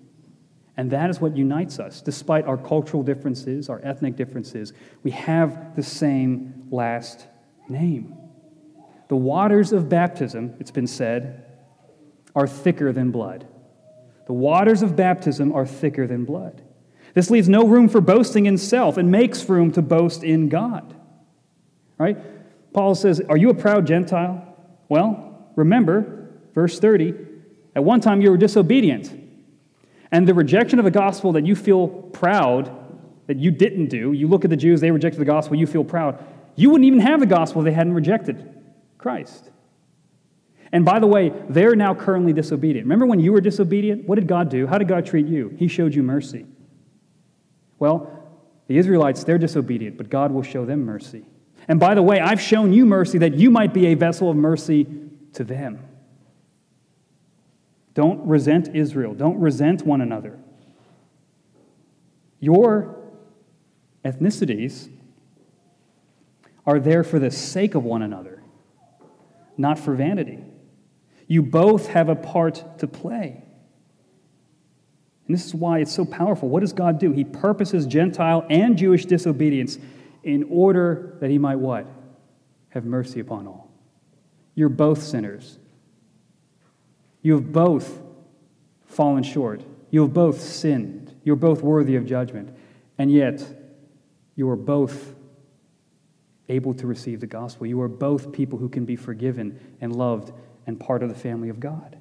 And 0.76 0.90
that 0.90 1.08
is 1.08 1.20
what 1.20 1.36
unites 1.36 1.78
us. 1.78 2.02
Despite 2.02 2.44
our 2.44 2.56
cultural 2.56 3.04
differences, 3.04 3.70
our 3.70 3.80
ethnic 3.84 4.16
differences, 4.16 4.72
we 5.04 5.12
have 5.12 5.76
the 5.76 5.84
same 5.84 6.66
last 6.70 7.28
name. 7.68 8.16
The 9.08 9.16
waters 9.16 9.72
of 9.72 9.88
baptism, 9.88 10.54
it's 10.58 10.72
been 10.72 10.88
said, 10.88 11.44
are 12.34 12.48
thicker 12.48 12.92
than 12.92 13.12
blood. 13.12 13.46
The 14.26 14.32
waters 14.32 14.82
of 14.82 14.96
baptism 14.96 15.52
are 15.52 15.64
thicker 15.64 16.08
than 16.08 16.24
blood. 16.24 16.62
This 17.14 17.30
leaves 17.30 17.48
no 17.48 17.68
room 17.68 17.88
for 17.88 18.00
boasting 18.00 18.46
in 18.46 18.58
self 18.58 18.96
and 18.96 19.12
makes 19.12 19.48
room 19.48 19.70
to 19.72 19.80
boast 19.80 20.24
in 20.24 20.48
God. 20.48 20.92
Right? 21.98 22.18
Paul 22.74 22.96
says, 22.96 23.22
Are 23.28 23.36
you 23.36 23.48
a 23.48 23.54
proud 23.54 23.86
Gentile? 23.86 24.56
Well, 24.88 25.52
remember, 25.54 26.30
verse 26.52 26.80
30, 26.80 27.25
at 27.76 27.84
one 27.84 28.00
time 28.00 28.22
you 28.22 28.30
were 28.30 28.38
disobedient. 28.38 29.12
And 30.10 30.26
the 30.26 30.34
rejection 30.34 30.78
of 30.78 30.84
the 30.86 30.90
gospel 30.90 31.32
that 31.32 31.46
you 31.46 31.54
feel 31.54 31.88
proud 31.88 32.74
that 33.26 33.36
you 33.36 33.50
didn't 33.50 33.88
do, 33.88 34.12
you 34.12 34.28
look 34.28 34.44
at 34.44 34.50
the 34.50 34.56
Jews, 34.56 34.80
they 34.80 34.90
rejected 34.90 35.20
the 35.20 35.26
gospel, 35.26 35.56
you 35.56 35.66
feel 35.66 35.84
proud. 35.84 36.24
You 36.54 36.70
wouldn't 36.70 36.86
even 36.86 37.00
have 37.00 37.20
the 37.20 37.26
gospel 37.26 37.60
if 37.60 37.66
they 37.66 37.72
hadn't 37.72 37.92
rejected 37.92 38.48
Christ. 38.96 39.50
And 40.72 40.84
by 40.84 41.00
the 41.00 41.06
way, 41.06 41.32
they're 41.50 41.76
now 41.76 41.94
currently 41.94 42.32
disobedient. 42.32 42.86
Remember 42.86 43.04
when 43.04 43.20
you 43.20 43.32
were 43.32 43.40
disobedient? 43.40 44.08
What 44.08 44.14
did 44.14 44.26
God 44.26 44.48
do? 44.48 44.66
How 44.66 44.78
did 44.78 44.88
God 44.88 45.04
treat 45.04 45.26
you? 45.26 45.54
He 45.58 45.68
showed 45.68 45.94
you 45.94 46.02
mercy. 46.02 46.46
Well, 47.78 48.10
the 48.68 48.78
Israelites, 48.78 49.22
they're 49.22 49.38
disobedient, 49.38 49.98
but 49.98 50.08
God 50.08 50.32
will 50.32 50.42
show 50.42 50.64
them 50.64 50.84
mercy. 50.84 51.26
And 51.68 51.78
by 51.78 51.94
the 51.94 52.02
way, 52.02 52.20
I've 52.20 52.40
shown 52.40 52.72
you 52.72 52.86
mercy 52.86 53.18
that 53.18 53.34
you 53.34 53.50
might 53.50 53.74
be 53.74 53.86
a 53.88 53.94
vessel 53.94 54.30
of 54.30 54.36
mercy 54.36 54.86
to 55.34 55.44
them. 55.44 55.80
Don't 57.96 58.26
resent 58.26 58.76
Israel. 58.76 59.14
Don't 59.14 59.40
resent 59.40 59.86
one 59.86 60.02
another. 60.02 60.38
Your 62.40 62.94
ethnicities 64.04 64.90
are 66.66 66.78
there 66.78 67.02
for 67.02 67.18
the 67.18 67.30
sake 67.30 67.74
of 67.74 67.84
one 67.84 68.02
another, 68.02 68.42
not 69.56 69.78
for 69.78 69.94
vanity. 69.94 70.44
You 71.26 71.40
both 71.42 71.86
have 71.86 72.10
a 72.10 72.14
part 72.14 72.78
to 72.80 72.86
play. 72.86 73.42
And 75.26 75.34
this 75.34 75.46
is 75.46 75.54
why 75.54 75.78
it's 75.78 75.94
so 75.94 76.04
powerful. 76.04 76.50
What 76.50 76.60
does 76.60 76.74
God 76.74 76.98
do? 76.98 77.12
He 77.12 77.24
purposes 77.24 77.86
Gentile 77.86 78.44
and 78.50 78.76
Jewish 78.76 79.06
disobedience 79.06 79.78
in 80.22 80.44
order 80.50 81.16
that 81.22 81.30
he 81.30 81.38
might 81.38 81.56
what? 81.56 81.86
Have 82.68 82.84
mercy 82.84 83.20
upon 83.20 83.46
all. 83.46 83.72
You're 84.54 84.68
both 84.68 85.02
sinners. 85.02 85.58
You 87.26 87.32
have 87.32 87.50
both 87.50 88.00
fallen 88.86 89.24
short. 89.24 89.60
You 89.90 90.02
have 90.02 90.14
both 90.14 90.40
sinned. 90.40 91.12
You're 91.24 91.34
both 91.34 91.60
worthy 91.60 91.96
of 91.96 92.06
judgment. 92.06 92.56
And 92.98 93.10
yet, 93.10 93.44
you 94.36 94.48
are 94.48 94.54
both 94.54 95.12
able 96.48 96.72
to 96.74 96.86
receive 96.86 97.18
the 97.18 97.26
gospel. 97.26 97.66
You 97.66 97.80
are 97.80 97.88
both 97.88 98.30
people 98.30 98.60
who 98.60 98.68
can 98.68 98.84
be 98.84 98.94
forgiven 98.94 99.58
and 99.80 99.96
loved 99.96 100.32
and 100.68 100.78
part 100.78 101.02
of 101.02 101.08
the 101.08 101.16
family 101.16 101.48
of 101.48 101.58
God. 101.58 101.98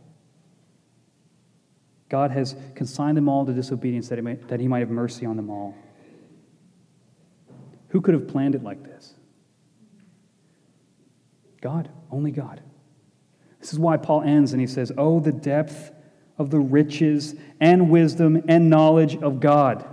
God 2.07 2.29
has 2.29 2.55
consigned 2.75 3.17
them 3.17 3.27
all 3.27 3.47
to 3.47 3.51
disobedience 3.51 4.09
that 4.09 4.47
that 4.47 4.59
he 4.59 4.67
might 4.67 4.81
have 4.81 4.91
mercy 4.91 5.25
on 5.25 5.37
them 5.37 5.49
all. 5.49 5.75
Who 7.87 7.99
could 7.99 8.13
have 8.13 8.27
planned 8.27 8.53
it 8.53 8.61
like 8.61 8.83
this? 8.83 9.15
God, 11.61 11.89
only 12.11 12.29
God. 12.29 12.61
This 13.65 13.73
is 13.73 13.79
why 13.79 13.97
Paul 13.97 14.21
ends 14.21 14.51
and 14.51 14.61
he 14.61 14.67
says, 14.67 14.91
Oh, 14.95 15.19
the 15.19 15.31
depth 15.31 15.91
of 16.37 16.51
the 16.51 16.59
riches 16.59 17.33
and 17.59 17.89
wisdom 17.89 18.43
and 18.47 18.69
knowledge 18.69 19.15
of 19.15 19.39
God. 19.39 19.83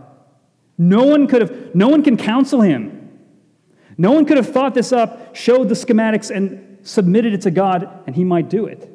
No 0.76 1.04
one 1.04 1.26
could 1.26 1.40
have, 1.40 1.74
no 1.74 1.88
one 1.88 2.02
can 2.02 2.18
counsel 2.18 2.60
him. 2.60 3.18
No 3.96 4.12
one 4.12 4.26
could 4.26 4.36
have 4.36 4.50
thought 4.50 4.74
this 4.74 4.92
up, 4.92 5.34
showed 5.34 5.70
the 5.70 5.74
schematics, 5.74 6.30
and 6.30 6.86
submitted 6.86 7.32
it 7.32 7.40
to 7.42 7.50
God, 7.50 7.88
and 8.06 8.14
he 8.14 8.24
might 8.24 8.50
do 8.50 8.66
it. 8.66 8.90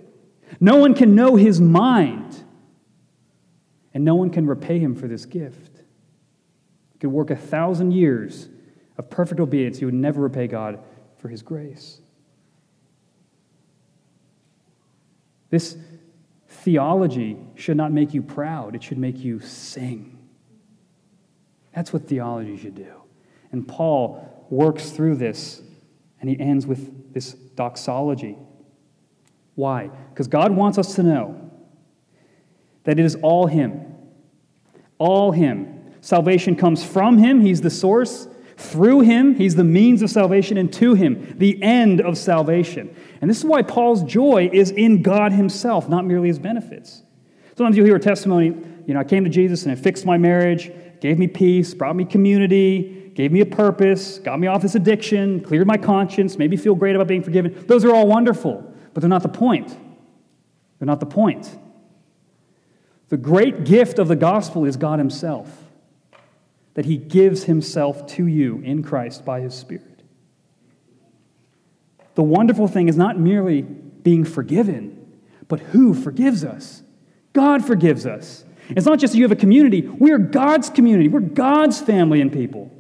No 0.60 0.76
one 0.76 0.94
can 0.94 1.16
know 1.16 1.36
his 1.36 1.60
mind, 1.60 2.44
and 3.96 4.06
no 4.06 4.14
one 4.14 4.30
can 4.30 4.46
repay 4.46 4.78
him 4.78 4.94
for 4.94 5.08
this 5.08 5.26
gift. 5.26 5.82
He 6.94 7.00
could 7.00 7.10
work 7.10 7.32
a 7.32 7.36
thousand 7.36 7.94
years 7.94 8.48
of 9.00 9.10
perfect 9.10 9.40
obedience, 9.40 9.80
he 9.80 9.86
would 9.86 9.96
never 9.96 10.22
repay 10.22 10.46
God 10.46 10.84
for 11.18 11.30
his 11.30 11.42
grace. 11.42 12.00
This 15.50 15.78
theology 16.48 17.38
should 17.56 17.78
not 17.78 17.92
make 17.92 18.14
you 18.14 18.22
proud, 18.22 18.76
it 18.76 18.84
should 18.84 18.98
make 18.98 19.18
you 19.20 19.40
sing. 19.40 20.18
That's 21.74 21.94
what 21.94 22.08
theology 22.08 22.58
should 22.58 22.76
do. 22.76 22.94
And 23.52 23.68
Paul 23.68 24.46
works 24.50 24.90
through 24.90 25.16
this, 25.16 25.62
and 26.20 26.30
he 26.30 26.40
ends 26.40 26.66
with 26.66 27.14
this 27.14 27.34
doxology. 27.34 28.38
Why? 29.56 29.90
Because 30.10 30.28
God 30.28 30.52
wants 30.52 30.78
us 30.78 30.96
to 30.96 31.04
know 31.04 31.48
that 32.84 33.00
it 33.00 33.06
is 33.06 33.16
all 33.16 33.48
Him. 33.48 33.96
All 34.98 35.32
Him. 35.32 35.94
Salvation 36.00 36.56
comes 36.56 36.84
from 36.84 37.18
Him, 37.18 37.42
He's 37.42 37.62
the 37.62 37.70
source. 37.70 38.28
Through 38.58 39.02
Him, 39.02 39.36
He's 39.36 39.56
the 39.56 39.64
means 39.64 40.02
of 40.02 40.10
salvation, 40.10 40.58
and 40.58 40.72
to 40.74 40.96
Him, 40.96 41.36
the 41.38 41.62
end 41.62 42.02
of 42.02 42.18
salvation. 42.18 42.94
And 43.22 43.30
this 43.30 43.38
is 43.38 43.46
why 43.46 43.62
Paul's 43.62 44.04
joy 44.04 44.50
is 44.52 44.72
in 44.72 45.02
God 45.02 45.32
Himself, 45.32 45.88
not 45.88 46.06
merely 46.06 46.28
His 46.28 46.40
benefits. 46.40 47.04
Sometimes 47.56 47.78
you'll 47.78 47.86
hear 47.86 47.96
a 47.96 48.00
testimony, 48.00 48.48
you 48.86 48.94
know, 48.94 49.00
I 49.00 49.04
came 49.04 49.24
to 49.24 49.30
Jesus 49.30 49.64
and 49.64 49.72
it 49.72 49.82
fixed 49.82 50.06
my 50.06 50.18
marriage, 50.18 50.72
gave 51.02 51.20
me 51.20 51.28
peace, 51.28 51.74
brought 51.74 51.96
me 51.96 52.06
community, 52.06 53.12
gave 53.16 53.32
me 53.32 53.42
a 53.42 53.46
purpose, 53.46 54.20
got 54.20 54.40
me 54.40 54.48
off 54.48 54.62
this 54.62 54.76
addiction, 54.76 55.42
cleared 55.42 55.66
my 55.68 55.78
conscience, 55.78 56.38
made 56.38 56.52
me 56.52 56.58
feel 56.58 56.76
great 56.76 56.96
about 56.96 57.08
being 57.08 57.24
forgiven. 57.24 57.64
Those 57.68 57.84
are 57.84 57.92
all 57.92 58.08
wonderful, 58.08 58.74
but 58.94 59.02
they're 59.02 59.10
not 59.10 59.24
the 59.24 59.30
point. 59.30 59.76
They're 60.80 60.86
not 60.86 61.00
the 61.00 61.08
point. 61.08 61.58
The 63.10 63.18
great 63.18 63.66
gift 63.66 64.00
of 64.00 64.08
the 64.08 64.16
gospel 64.16 64.66
is 64.66 64.78
God 64.78 65.00
Himself, 65.00 65.67
that 66.78 66.86
He 66.86 66.96
gives 66.96 67.46
Himself 67.46 68.06
to 68.06 68.28
you 68.28 68.60
in 68.60 68.84
Christ 68.84 69.26
by 69.26 69.42
His 69.42 69.56
Spirit. 69.56 70.04
The 72.14 72.22
wonderful 72.22 72.68
thing 72.68 72.88
is 72.88 72.96
not 72.96 73.18
merely 73.18 73.64
being 73.64 74.24
forgiven, 74.24 75.18
but 75.48 75.60
who 75.60 75.96
forgives 75.96 76.44
us? 76.44 76.84
God 77.34 77.66
forgives 77.66 78.06
us. 78.06 78.46
It's 78.70 78.86
not 78.86 79.00
just 79.00 79.16
you 79.16 79.24
have 79.24 79.32
a 79.32 79.36
community, 79.36 79.82
we 79.82 80.12
are 80.12 80.20
God's 80.20 80.70
community, 80.70 81.08
we're 81.08 81.22
God's 81.22 81.82
family 81.82 82.22
and 82.22 82.32
people. 82.32 82.72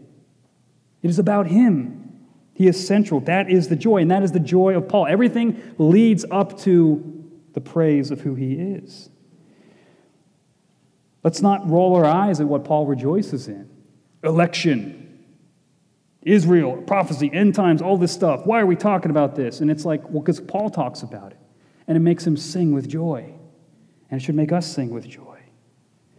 It 1.02 1.10
is 1.10 1.18
about 1.18 1.48
Him. 1.48 2.28
He 2.54 2.68
is 2.68 2.88
central. 2.88 3.22
That 3.22 3.50
is 3.50 3.68
the 3.68 3.76
joy, 3.76 4.04
and 4.04 4.12
that 4.12 4.22
is 4.22 4.32
the 4.32 4.40
joy 4.40 4.78
of 4.78 4.88
Paul. 4.88 5.08
Everything 5.08 5.60
leads 5.80 6.24
up 6.30 6.60
to 6.62 7.26
the 7.54 7.62
praise 7.62 8.12
of 8.12 8.22
who 8.22 8.36
He 8.36 8.54
is. 8.54 9.10
Let's 11.24 11.42
not 11.42 11.68
roll 11.68 11.96
our 11.96 12.06
eyes 12.06 12.40
at 12.40 12.48
what 12.48 12.64
Paul 12.64 12.86
rejoices 12.86 13.48
in 13.48 13.68
election, 14.24 15.24
Israel, 16.24 16.78
prophecy, 16.86 17.32
end 17.32 17.56
times, 17.56 17.82
all 17.82 17.98
this 17.98 18.12
stuff. 18.12 18.46
Why 18.46 18.60
are 18.60 18.66
we 18.66 18.76
talking 18.76 19.12
about 19.12 19.36
this? 19.36 19.62
And 19.62 19.72
it's 19.72 19.86
like, 19.86 20.04
well, 20.10 20.22
because 20.22 20.40
Paul 20.40 20.70
talks 20.70 21.02
about 21.02 21.32
it, 21.32 21.40
and 21.88 21.96
it 21.96 22.02
makes 22.02 22.26
him 22.26 22.36
sing 22.36 22.74
with 22.74 22.88
joy, 22.90 23.34
and 24.10 24.22
it 24.22 24.24
should 24.24 24.36
make 24.36 24.52
us 24.52 24.68
sing 24.68 24.90
with 24.90 25.08
joy. 25.08 25.40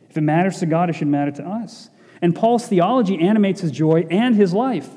If 0.08 0.16
it 0.16 0.22
matters 0.22 0.60
to 0.60 0.66
God, 0.66 0.88
it 0.88 0.94
should 0.94 1.08
matter 1.08 1.30
to 1.32 1.46
us. 1.46 1.90
And 2.22 2.34
Paul's 2.34 2.66
theology 2.66 3.18
animates 3.20 3.60
his 3.60 3.70
joy 3.70 4.06
and 4.10 4.34
his 4.34 4.52
life. 4.52 4.88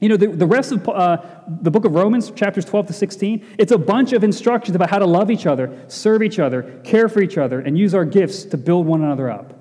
You 0.00 0.08
know, 0.08 0.16
the, 0.16 0.26
the 0.26 0.46
rest 0.46 0.72
of 0.72 0.88
uh, 0.88 1.18
the 1.46 1.70
book 1.70 1.84
of 1.84 1.94
Romans, 1.94 2.32
chapters 2.32 2.64
12 2.64 2.88
to 2.88 2.92
16, 2.92 3.46
it's 3.56 3.70
a 3.70 3.78
bunch 3.78 4.12
of 4.12 4.24
instructions 4.24 4.74
about 4.74 4.90
how 4.90 4.98
to 4.98 5.06
love 5.06 5.30
each 5.30 5.46
other, 5.46 5.84
serve 5.86 6.22
each 6.22 6.40
other, 6.40 6.80
care 6.82 7.08
for 7.08 7.22
each 7.22 7.38
other, 7.38 7.60
and 7.60 7.78
use 7.78 7.94
our 7.94 8.04
gifts 8.04 8.44
to 8.46 8.56
build 8.56 8.84
one 8.84 9.02
another 9.02 9.30
up. 9.30 9.54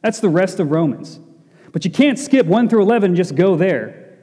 That's 0.00 0.20
the 0.20 0.28
rest 0.28 0.60
of 0.60 0.70
Romans. 0.70 1.18
But 1.72 1.84
you 1.84 1.90
can't 1.90 2.18
skip 2.18 2.46
1 2.46 2.68
through 2.68 2.82
11 2.82 3.10
and 3.10 3.16
just 3.16 3.34
go 3.34 3.56
there. 3.56 4.16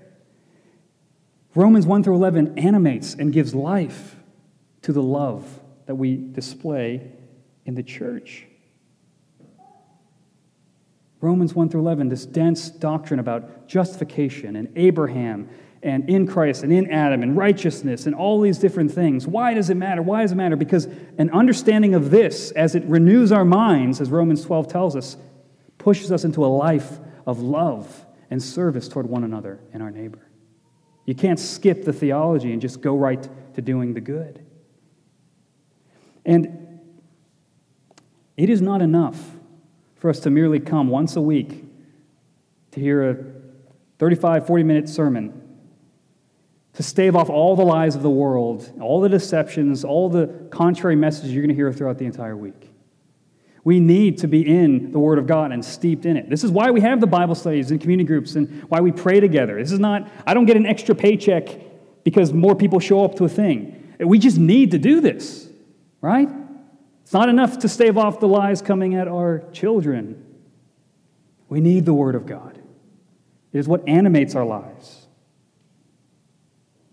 Romans 1.54 1.86
1 1.86 2.04
through 2.04 2.16
11 2.16 2.60
animates 2.60 3.14
and 3.14 3.32
gives 3.32 3.56
life 3.56 4.18
to 4.82 4.92
the 4.92 5.02
love 5.02 5.60
that 5.86 5.96
we 5.96 6.18
display 6.18 7.12
in 7.66 7.76
the 7.76 7.84
church. 7.84 8.46
Romans 11.22 11.56
1 11.56 11.70
through 11.70 11.82
11, 11.82 12.10
this 12.10 12.26
dense 12.26 12.70
doctrine 12.70 13.20
about 13.20 13.68
justification 13.68 14.56
and 14.56 14.72
Abraham 14.76 15.50
and 15.82 16.10
in 16.10 16.28
Christ 16.28 16.64
and 16.64 16.74
in 16.74 16.92
Adam 16.92 17.24
and 17.24 17.38
righteousness 17.38 18.06
and 18.06 18.14
all 18.14 18.42
these 18.42 18.58
different 18.58 18.92
things. 18.92 19.26
Why 19.26 19.54
does 19.54 19.70
it 19.70 19.76
matter? 19.76 20.02
Why 20.02 20.24
does 20.24 20.34
it 20.34 20.36
matter? 20.36 20.56
Because 20.56 20.86
an 21.18 21.30
understanding 21.32 21.96
of 21.96 22.12
this, 22.12 22.52
as 22.52 22.76
it 22.76 22.84
renews 22.86 23.32
our 23.32 23.46
minds, 23.46 24.02
as 24.02 24.10
Romans 24.10 24.44
12 24.44 24.68
tells 24.68 24.96
us, 24.96 25.16
pushes 25.78 26.12
us 26.12 26.26
into 26.26 26.46
a 26.46 26.48
life 26.48 27.00
of 27.26 27.42
love 27.42 28.06
and 28.30 28.42
service 28.42 28.88
toward 28.88 29.08
one 29.08 29.24
another 29.24 29.60
and 29.74 29.82
our 29.82 29.92
neighbor. 29.92 30.30
You 31.06 31.16
can't 31.16 31.40
skip 31.40 31.86
the 31.86 31.94
theology 31.94 32.52
and 32.52 32.62
just 32.62 32.82
go 32.82 32.96
right 32.96 33.28
to 33.54 33.62
doing 33.62 33.94
the 33.94 34.02
good. 34.02 34.44
And 36.26 36.80
it 38.38 38.50
is 38.50 38.62
not 38.62 38.82
enough 38.82 39.32
for 39.96 40.10
us 40.10 40.20
to 40.22 40.30
merely 40.30 40.60
come 40.60 40.90
once 40.90 41.16
a 41.16 41.22
week 41.22 41.66
to 42.72 42.80
hear 42.80 43.10
a 43.10 43.18
35, 44.00 44.48
40 44.48 44.64
minute 44.64 44.90
sermon, 44.90 45.42
to 46.74 46.84
stave 46.84 47.16
off 47.16 47.30
all 47.30 47.56
the 47.56 47.64
lies 47.64 47.96
of 47.96 48.02
the 48.02 48.10
world, 48.10 48.70
all 48.82 49.00
the 49.00 49.08
deceptions, 49.08 49.86
all 49.86 50.10
the 50.10 50.28
contrary 50.50 50.96
messages 50.96 51.32
you're 51.32 51.42
going 51.42 51.50
to 51.50 51.56
hear 51.56 51.72
throughout 51.72 51.98
the 51.98 52.06
entire 52.06 52.36
week. 52.36 52.75
We 53.66 53.80
need 53.80 54.20
to 54.20 54.28
be 54.28 54.48
in 54.48 54.92
the 54.92 55.00
Word 55.00 55.18
of 55.18 55.26
God 55.26 55.52
and 55.52 55.66
steeped 55.66 56.06
in 56.06 56.18
it. 56.18 56.30
This 56.30 56.44
is 56.44 56.52
why 56.52 56.70
we 56.70 56.82
have 56.82 57.02
the 57.02 57.08
Bible 57.08 57.34
studies 57.34 57.72
and 57.72 57.82
community 57.82 58.08
groups 58.08 58.36
and 58.36 58.62
why 58.70 58.80
we 58.80 58.92
pray 58.92 59.20
together. 59.20 59.58
This 59.58 59.72
is 59.72 59.80
not, 59.80 60.08
I 60.26 60.36
don't 60.36 60.46
get 60.46 60.56
an 60.56 60.68
extra 60.68 60.94
paycheck 60.94 61.50
because 62.04 62.32
more 62.32 62.56
people 62.56 62.80
show 62.80 63.04
up 63.04 63.16
to 63.16 63.26
a 63.26 63.30
thing. 63.30 63.96
We 64.00 64.20
just 64.20 64.38
need 64.38 64.72
to 64.72 64.78
do 64.78 65.02
this, 65.02 65.50
right? 66.00 66.30
It's 67.02 67.14
not 67.14 67.28
enough 67.28 67.58
to 67.60 67.68
stave 67.68 67.98
off 67.98 68.20
the 68.20 68.28
lies 68.28 68.62
coming 68.62 68.94
at 68.94 69.08
our 69.08 69.44
children. 69.52 70.24
We 71.50 71.60
need 71.60 71.86
the 71.86 71.94
Word 71.94 72.14
of 72.14 72.28
God. 72.28 72.62
It 73.52 73.58
is 73.58 73.68
what 73.68 73.88
animates 73.90 74.36
our 74.36 74.46
lives, 74.46 75.08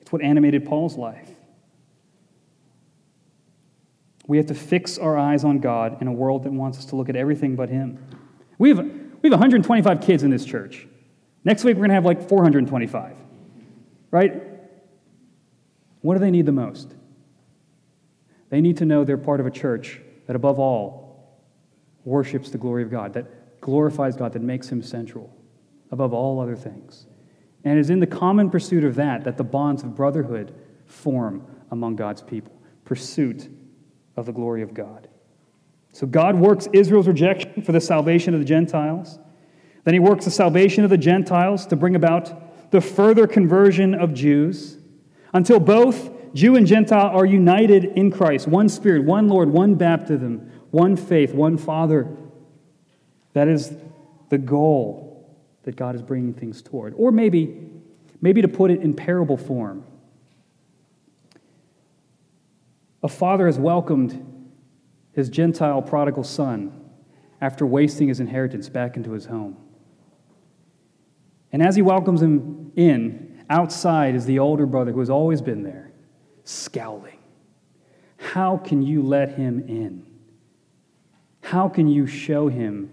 it's 0.00 0.10
what 0.10 0.22
animated 0.22 0.64
Paul's 0.64 0.96
life. 0.96 1.31
We 4.32 4.38
have 4.38 4.46
to 4.46 4.54
fix 4.54 4.96
our 4.96 5.18
eyes 5.18 5.44
on 5.44 5.58
God 5.58 6.00
in 6.00 6.08
a 6.08 6.12
world 6.12 6.44
that 6.44 6.52
wants 6.52 6.78
us 6.78 6.86
to 6.86 6.96
look 6.96 7.10
at 7.10 7.16
everything 7.16 7.54
but 7.54 7.68
Him. 7.68 8.02
We 8.56 8.70
have, 8.70 8.78
we 8.78 9.28
have 9.28 9.32
125 9.32 10.00
kids 10.00 10.22
in 10.22 10.30
this 10.30 10.46
church. 10.46 10.86
Next 11.44 11.64
week, 11.64 11.74
we're 11.74 11.80
going 11.80 11.90
to 11.90 11.96
have 11.96 12.06
like 12.06 12.30
425. 12.30 13.14
Right? 14.10 14.42
What 16.00 16.14
do 16.14 16.20
they 16.20 16.30
need 16.30 16.46
the 16.46 16.52
most? 16.52 16.94
They 18.48 18.62
need 18.62 18.78
to 18.78 18.86
know 18.86 19.04
they're 19.04 19.18
part 19.18 19.38
of 19.38 19.44
a 19.44 19.50
church 19.50 20.00
that, 20.26 20.34
above 20.34 20.58
all, 20.58 21.38
worships 22.06 22.48
the 22.48 22.56
glory 22.56 22.84
of 22.84 22.90
God, 22.90 23.12
that 23.12 23.60
glorifies 23.60 24.16
God, 24.16 24.32
that 24.32 24.40
makes 24.40 24.66
Him 24.66 24.80
central 24.80 25.30
above 25.90 26.14
all 26.14 26.40
other 26.40 26.56
things. 26.56 27.04
And 27.64 27.76
it 27.76 27.80
is 27.82 27.90
in 27.90 28.00
the 28.00 28.06
common 28.06 28.48
pursuit 28.48 28.82
of 28.82 28.94
that 28.94 29.24
that 29.24 29.36
the 29.36 29.44
bonds 29.44 29.82
of 29.82 29.94
brotherhood 29.94 30.54
form 30.86 31.46
among 31.70 31.96
God's 31.96 32.22
people 32.22 32.58
pursuit 32.86 33.50
of 34.16 34.26
the 34.26 34.32
glory 34.32 34.62
of 34.62 34.74
God. 34.74 35.08
So 35.92 36.06
God 36.06 36.36
works 36.36 36.68
Israel's 36.72 37.06
rejection 37.06 37.62
for 37.62 37.72
the 37.72 37.80
salvation 37.80 38.34
of 38.34 38.40
the 38.40 38.46
Gentiles. 38.46 39.18
Then 39.84 39.94
he 39.94 40.00
works 40.00 40.24
the 40.24 40.30
salvation 40.30 40.84
of 40.84 40.90
the 40.90 40.98
Gentiles 40.98 41.66
to 41.66 41.76
bring 41.76 41.96
about 41.96 42.70
the 42.70 42.80
further 42.80 43.26
conversion 43.26 43.94
of 43.94 44.14
Jews 44.14 44.78
until 45.34 45.60
both 45.60 46.10
Jew 46.34 46.56
and 46.56 46.66
Gentile 46.66 47.10
are 47.14 47.26
united 47.26 47.84
in 47.84 48.10
Christ, 48.10 48.48
one 48.48 48.68
Spirit, 48.68 49.04
one 49.04 49.28
Lord, 49.28 49.50
one 49.50 49.74
baptism, 49.74 50.50
one 50.70 50.96
faith, 50.96 51.34
one 51.34 51.58
Father. 51.58 52.08
That 53.34 53.48
is 53.48 53.74
the 54.30 54.38
goal 54.38 55.36
that 55.64 55.76
God 55.76 55.94
is 55.94 56.02
bringing 56.02 56.32
things 56.32 56.62
toward. 56.62 56.94
Or 56.96 57.12
maybe, 57.12 57.68
maybe 58.22 58.40
to 58.40 58.48
put 58.48 58.70
it 58.70 58.80
in 58.80 58.94
parable 58.94 59.36
form, 59.36 59.84
a 63.02 63.08
father 63.08 63.46
has 63.46 63.58
welcomed 63.58 64.26
his 65.12 65.28
Gentile 65.28 65.82
prodigal 65.82 66.24
son 66.24 66.72
after 67.40 67.66
wasting 67.66 68.08
his 68.08 68.20
inheritance 68.20 68.68
back 68.68 68.96
into 68.96 69.12
his 69.12 69.26
home. 69.26 69.56
And 71.52 71.62
as 71.62 71.76
he 71.76 71.82
welcomes 71.82 72.22
him 72.22 72.72
in, 72.76 73.44
outside 73.50 74.14
is 74.14 74.24
the 74.24 74.38
older 74.38 74.64
brother 74.64 74.92
who 74.92 75.00
has 75.00 75.10
always 75.10 75.42
been 75.42 75.62
there 75.62 75.90
scowling. 76.44 77.18
How 78.16 78.56
can 78.56 78.82
you 78.82 79.02
let 79.02 79.34
him 79.34 79.60
in? 79.68 80.06
How 81.42 81.68
can 81.68 81.88
you 81.88 82.06
show 82.06 82.48
him 82.48 82.90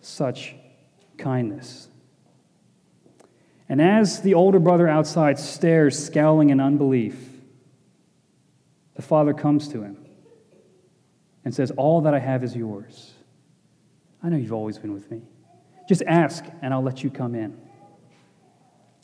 such 0.00 0.54
kindness? 1.16 1.88
And 3.68 3.80
as 3.80 4.20
the 4.20 4.34
older 4.34 4.58
brother 4.58 4.88
outside 4.88 5.38
stares, 5.38 6.04
scowling 6.04 6.50
in 6.50 6.60
unbelief, 6.60 7.29
the 8.94 9.02
father 9.02 9.32
comes 9.32 9.68
to 9.68 9.82
him 9.82 10.04
and 11.44 11.54
says, 11.54 11.70
All 11.72 12.02
that 12.02 12.14
I 12.14 12.18
have 12.18 12.44
is 12.44 12.54
yours. 12.54 13.12
I 14.22 14.28
know 14.28 14.36
you've 14.36 14.52
always 14.52 14.78
been 14.78 14.92
with 14.92 15.10
me. 15.10 15.22
Just 15.88 16.02
ask, 16.06 16.44
and 16.62 16.72
I'll 16.72 16.82
let 16.82 17.02
you 17.02 17.10
come 17.10 17.34
in. 17.34 17.58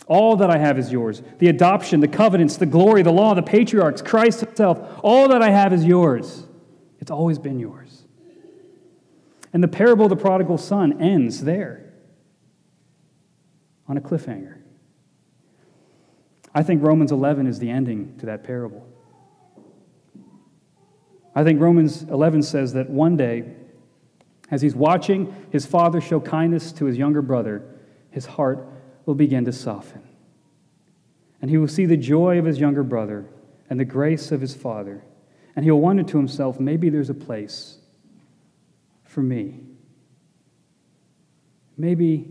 All 0.07 0.37
that 0.37 0.51
I 0.51 0.59
have 0.59 0.79
is 0.79 0.93
yours. 0.93 1.23
The 1.39 1.49
adoption, 1.49 2.01
the 2.01 2.09
covenants, 2.09 2.57
the 2.57 2.67
glory, 2.67 3.03
the 3.03 3.13
law, 3.13 3.35
the 3.35 3.43
patriarchs, 3.43 4.03
Christ 4.03 4.41
himself, 4.41 5.01
all 5.03 5.29
that 5.29 5.43
I 5.43 5.51
have 5.51 5.73
is 5.73 5.85
yours. 5.85 6.47
It's 7.01 7.11
always 7.11 7.39
been 7.39 7.59
yours. 7.59 8.05
And 9.53 9.63
the 9.63 9.69
parable 9.69 10.05
of 10.05 10.11
the 10.11 10.17
prodigal 10.17 10.59
son 10.59 11.01
ends 11.01 11.43
there 11.43 11.93
on 13.89 13.97
a 13.97 14.01
cliffhanger. 14.01 14.59
I 16.55 16.63
think 16.63 16.83
Romans 16.83 17.11
11 17.11 17.47
is 17.47 17.59
the 17.59 17.71
ending 17.71 18.17
to 18.19 18.27
that 18.27 18.45
parable. 18.45 18.87
I 21.37 21.45
think 21.45 21.61
Romans 21.61 22.03
11 22.05 22.43
says 22.43 22.73
that 22.73 22.89
one 22.89 23.15
day, 23.19 23.45
as 24.51 24.63
he's 24.63 24.75
watching 24.75 25.37
his 25.51 25.67
father 25.67 26.01
show 26.01 26.19
kindness 26.19 26.73
to 26.73 26.87
his 26.87 26.97
younger 26.97 27.21
brother, 27.21 27.63
his 28.11 28.25
heart 28.25 28.67
will 29.05 29.15
begin 29.15 29.45
to 29.45 29.53
soften. 29.53 30.03
And 31.43 31.51
he 31.51 31.59
will 31.59 31.69
see 31.69 31.85
the 31.85 31.99
joy 31.99 32.39
of 32.39 32.47
his 32.47 32.59
younger 32.59 32.83
brother 32.83 33.27
and 33.69 33.79
the 33.79 33.85
grace 33.85 34.33
of 34.33 34.41
his 34.41 34.55
father. 34.55 35.05
And 35.55 35.63
he'll 35.63 35.79
wonder 35.79 36.03
to 36.05 36.17
himself, 36.17 36.59
maybe 36.59 36.89
there's 36.89 37.11
a 37.11 37.15
place 37.15 37.81
for 39.05 39.23
me. 39.23 39.61
Maybe, 41.77 42.29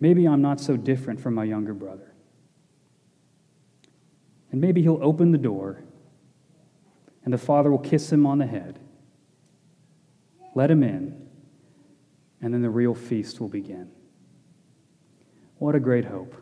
maybe 0.00 0.26
I'm 0.26 0.42
not 0.42 0.58
so 0.60 0.76
different 0.76 1.20
from 1.20 1.34
my 1.34 1.44
younger 1.44 1.74
brother. 1.74 2.12
And 4.50 4.60
maybe 4.60 4.82
he'll 4.82 4.98
open 5.00 5.30
the 5.30 5.38
door 5.38 5.84
and 7.30 7.38
the 7.38 7.46
father 7.46 7.70
will 7.70 7.78
kiss 7.78 8.10
him 8.10 8.26
on 8.26 8.38
the 8.38 8.46
head, 8.46 8.80
let 10.56 10.68
him 10.68 10.82
in, 10.82 11.28
and 12.42 12.52
then 12.52 12.60
the 12.60 12.68
real 12.68 12.92
feast 12.92 13.40
will 13.40 13.48
begin. 13.48 13.88
What 15.58 15.76
a 15.76 15.78
great 15.78 16.04
hope. 16.04 16.34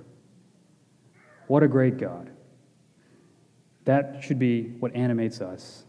What 1.46 1.62
a 1.62 1.68
great 1.68 1.98
God. 1.98 2.30
That 3.84 4.22
should 4.22 4.38
be 4.38 4.76
what 4.80 4.94
animates 4.94 5.42
us. 5.42 5.84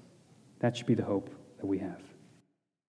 That 0.60 0.76
should 0.76 0.88
be 0.88 0.96
the 0.96 1.06
hope 1.06 1.30
that 1.60 1.66
we 1.66 1.78
have. 1.78 2.02